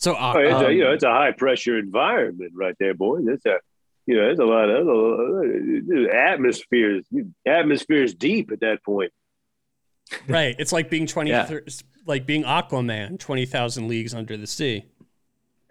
[0.04, 2.76] So uh, Oh, it's aqua, a, you know, Um, it's a high pressure environment right
[2.80, 3.22] there, boy.
[3.24, 3.56] That's a,
[4.06, 4.86] you know, there's a lot of
[5.88, 7.06] there's atmospheres.
[7.48, 9.14] Atmospheres deep at that point.
[10.28, 10.56] right?
[10.60, 11.50] It's like being twenty, Yeah.
[12.06, 14.86] like being Aquaman, twenty thousand leagues under the sea.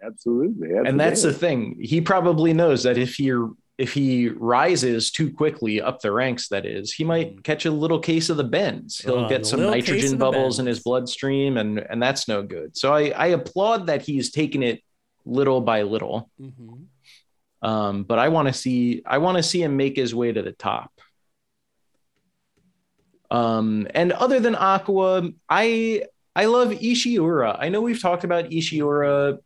[0.03, 1.77] Absolutely, And that's the thing.
[1.79, 3.31] He probably knows that if he
[3.77, 7.99] if he rises too quickly up the ranks, that is, he might catch a little
[7.99, 8.99] case of the bends.
[8.99, 12.77] He'll Oh, get some nitrogen bubbles in his bloodstream, and and that's no good.
[12.77, 14.81] So I, I applaud that he's taking it
[15.25, 16.29] little by little.
[16.39, 16.85] Mhm.
[17.63, 20.41] Um, but I want to see I want to see him make his way to
[20.41, 20.91] the top.
[23.31, 26.03] Um, and other than Aqua, I
[26.35, 27.55] I love Ishiura.
[27.59, 29.39] I know we've talked about Ishiura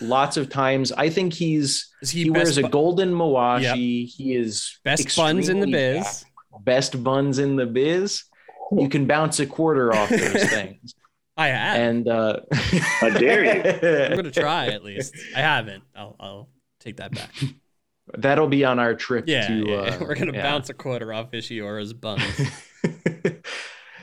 [0.00, 0.92] lots of times.
[0.92, 4.06] I think he's Is he, he, wears best, a golden Mawashi.
[4.06, 6.04] He is best buns in the biz?
[6.04, 6.24] jacked.
[6.64, 8.24] Best buns in the biz.
[8.72, 10.94] you can bounce a quarter off those things.
[11.36, 11.78] I have.
[11.78, 14.04] And uh, How dare you.
[14.04, 15.14] I'm gonna try at least.
[15.34, 15.84] I haven't.
[15.94, 16.48] I'll, I'll
[16.80, 17.30] take that back.
[18.16, 19.68] That'll be on our trip Yeah, to.
[19.68, 20.42] yeah, uh, we're gonna yeah.
[20.42, 22.22] bounce a quarter off Ishiura's buns.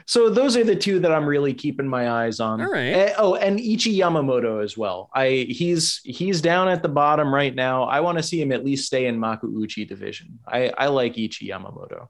[0.06, 2.62] So those are the two that I'm really keeping my eyes on.
[2.62, 2.88] All right.
[2.94, 5.10] Eh, oh, and Ichiyamamoto as well.
[5.14, 7.84] I he's he's down at the bottom right now.
[7.84, 10.40] I want to see him at least stay in Makuuchi division.
[10.48, 12.08] I I like Ichiyamamoto.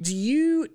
[0.00, 0.66] Do you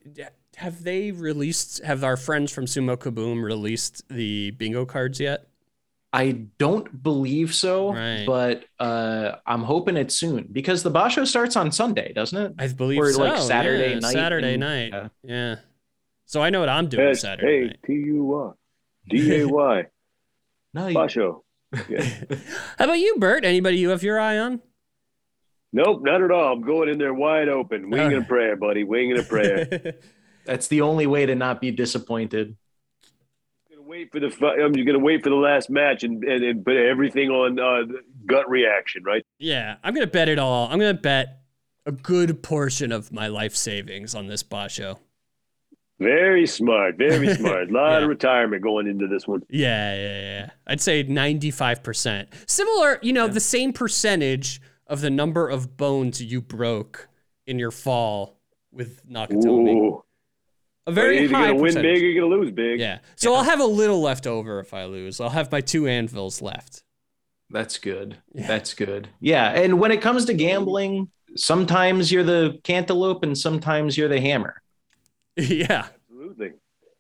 [0.57, 1.83] have they released?
[1.83, 5.47] Have our friends from Sumo Kaboom released the bingo cards yet?
[6.13, 8.23] I don't believe so, Right.
[8.25, 12.53] but uh, I'm hoping it's soon because the Basho starts on Sunday, doesn't it?
[12.57, 13.23] I believe Or, so.
[13.23, 14.91] like, Saturday yeah, night Saturday and- night.
[14.93, 15.07] yeah.
[15.23, 15.55] Yeah.
[16.25, 17.79] So I know what I'm doing S Saturday A night.
[17.85, 18.55] T U R
[19.09, 19.85] D A Y.
[20.75, 21.41] Basho.
[21.73, 23.45] How about you, Bert?
[23.45, 24.61] Anybody you have your eye on?
[25.71, 26.53] Nope, not at all.
[26.53, 27.89] I'm going in there wide open.
[27.89, 28.29] Wing and a Alright.
[28.29, 28.83] prayer, buddy.
[28.83, 29.95] Wing and a prayer.
[30.45, 32.55] that's the only way to not be disappointed.
[33.69, 34.27] gonna wait for the.
[34.27, 37.93] I'm just gonna wait for the last match and and, and put everything on uh,
[38.25, 39.23] gut reaction, right?
[39.37, 40.69] yeah, I'm gonna bet it all.
[40.69, 41.41] I'm gonna bet
[41.85, 44.97] a good portion of my life savings on this Basho.
[45.99, 47.69] Very smart, very smart.
[47.69, 48.03] A lot Yeah.
[48.03, 49.41] of retirement going into this one.
[49.49, 50.49] Yeah, yeah, yeah.
[50.67, 52.27] I'd say 95%.
[52.47, 57.07] Similar, you know, the same percentage of the number of bones you broke
[57.47, 58.39] in your fall
[58.71, 59.69] with Nakatomi.
[59.75, 60.03] Ooh,
[60.85, 61.95] A you're very either high gonna win percentage.
[61.95, 62.79] big or you're gonna lose big.
[62.79, 62.99] Yeah.
[63.15, 65.21] So I'll have a little left over if I lose.
[65.21, 66.83] I'll have my two anvils left.
[67.49, 68.17] That's good.
[68.33, 68.47] Yeah.
[68.47, 69.07] That's good.
[69.21, 74.19] Yeah, and when it comes to gambling, sometimes you're the cantaloupe and sometimes you're the
[74.19, 74.61] hammer.
[75.49, 75.87] yeah.
[76.09, 76.51] absolutely.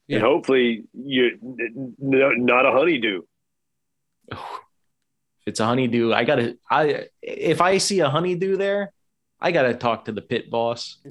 [0.07, 0.17] Yeah.
[0.17, 3.21] And hopefully you're n- n- not a honeydew.
[4.31, 4.37] If
[5.47, 6.57] it's a honeydew, I gotta.
[6.69, 8.91] I if I see a honeydew there,
[9.39, 10.97] I gotta talk to the pit boss.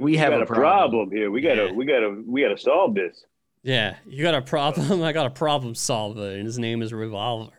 [0.00, 0.60] We have got a a problem.
[0.60, 1.28] problem here.
[1.28, 1.72] We gotta, Yeah.
[1.72, 3.24] we gotta, we gotta solve this.
[3.64, 3.96] yeah.
[4.06, 5.02] You got a problem?
[5.08, 7.50] I got a problem solver, and his name is Revolver.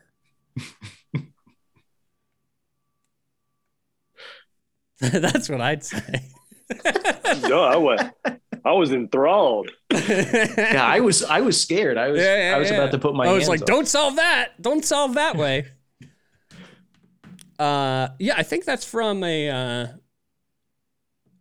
[5.01, 6.21] That's what I'd say.
[7.47, 7.99] No, I was,
[8.65, 9.71] I was enthralled.
[9.91, 11.23] Yeah, I was.
[11.23, 11.97] I was scared.
[11.97, 12.21] I was.
[12.21, 12.77] Yeah, yeah, I was yeah.
[12.77, 13.25] about to put my.
[13.25, 13.67] I was hands like, up.
[13.67, 14.61] don't solve that.
[14.61, 15.67] Don't solve that way.
[17.59, 19.87] uh, yeah, I think that's from a uh,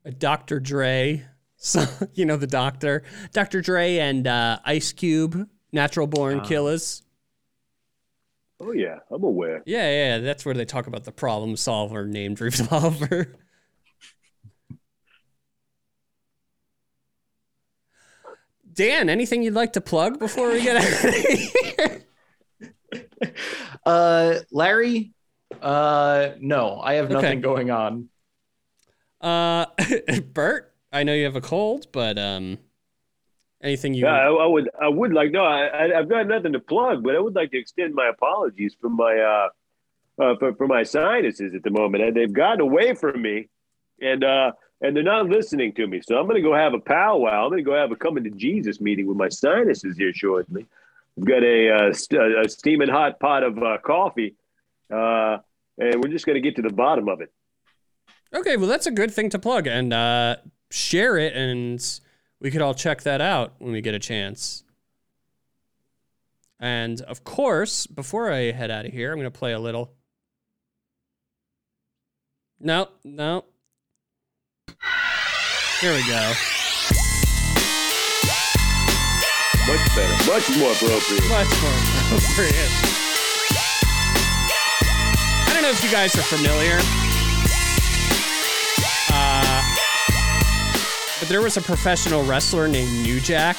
[0.04, 0.60] a Dr.
[0.60, 1.24] Dre.
[1.56, 3.02] So you know the doctor,
[3.32, 3.60] Dr.
[3.60, 6.44] Dre and uh, Ice Cube, Natural Born Ah.
[6.44, 7.02] Killers.
[8.60, 9.62] Oh yeah, I'm aware.
[9.66, 13.36] Yeah, yeah, that's where they talk about the problem solver named Revolver.
[18.78, 22.04] Dan, anything you'd like to plug before we get out of here?
[23.84, 25.12] Uh, Larry.
[25.60, 27.14] Uh, no, I have Okay.
[27.14, 28.08] nothing going on.
[29.20, 29.66] Uh,
[30.32, 32.58] Bert, I know you have a cold, but um,
[33.62, 34.04] anything you?
[34.04, 35.32] Yeah, I, I would, I would like.
[35.32, 38.08] No, I, I, I've got nothing to plug, but I would like to extend my
[38.08, 42.04] apologies for my, uh, uh for, for my sinuses at the moment.
[42.04, 43.48] And they've gotten away from me,
[44.00, 46.00] and uh, and they're not listening to me.
[46.06, 47.44] So I'm going to go have a powwow.
[47.44, 50.66] I'm going to go have a coming to Jesus meeting with my sinuses here shortly.
[51.18, 54.36] I've got a, uh, st- a steaming hot pot of uh, coffee,
[54.92, 55.38] uh,
[55.78, 57.32] and we're just going to get to the bottom of it.
[58.34, 60.36] Okay, well that's a good thing to plug and uh,
[60.70, 62.00] share it, and
[62.40, 64.64] we could all check that out when we get a chance.
[66.60, 69.94] And of course, before I head out of here, I'm gonna play a little.
[72.60, 73.44] No, no.
[75.80, 76.32] Here we go.
[79.68, 81.22] Much better, much more appropriate.
[81.28, 81.78] Much more
[82.18, 82.70] appropriate.
[85.46, 86.78] I don't know if you guys are familiar.
[89.12, 89.62] Uh,
[91.20, 93.56] but there was a professional wrestler named New Jack.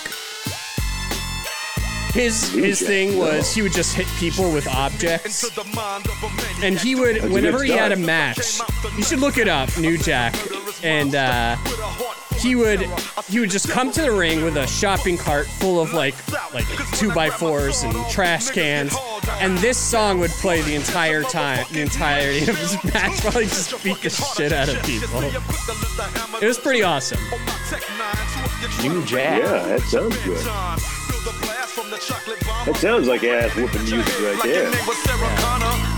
[2.11, 5.49] His New his Jack, thing was he would just hit people with objects.
[6.61, 8.59] And he would, whenever he had a match,
[8.97, 10.35] you should look it up, New Jack.
[10.83, 11.55] And uh,
[12.39, 12.81] he would
[13.27, 16.15] he would just come to the ring with a shopping cart full of like
[16.53, 18.95] like two by fours and trash cans,
[19.39, 23.45] and this song would play the entire time, the entirety of his match while he
[23.45, 25.21] just beat the shit out of people.
[26.41, 27.19] It was pretty awesome.
[28.81, 29.41] New Jack.
[29.41, 30.45] Yeah, that sounds good.
[32.65, 34.71] That sounds like ass whooping music right there.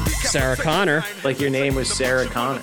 [0.08, 1.04] Sarah Connor.
[1.24, 2.62] Like your name was Sarah Connor.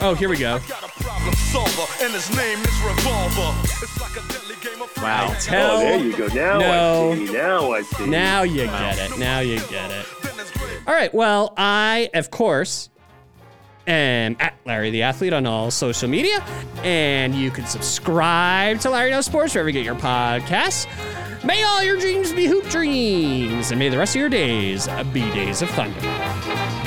[0.00, 0.58] Oh, here we go.
[5.02, 5.28] Wow.
[5.30, 6.26] Oh, Tell there you go.
[6.28, 7.10] Now No.
[7.10, 7.32] I see.
[7.32, 8.06] Now I see.
[8.06, 9.18] Now you get it.
[9.18, 10.06] Now you get it.
[10.86, 11.12] All right.
[11.14, 12.90] Well, I, of course,
[13.86, 16.40] am at Larry the Athlete on all social media.
[16.82, 20.86] And you can subscribe to Larry Knows Sports wherever you get your podcasts.
[21.44, 25.20] May all your dreams be hoop dreams, and may the rest of your days be
[25.32, 26.83] days of thunder.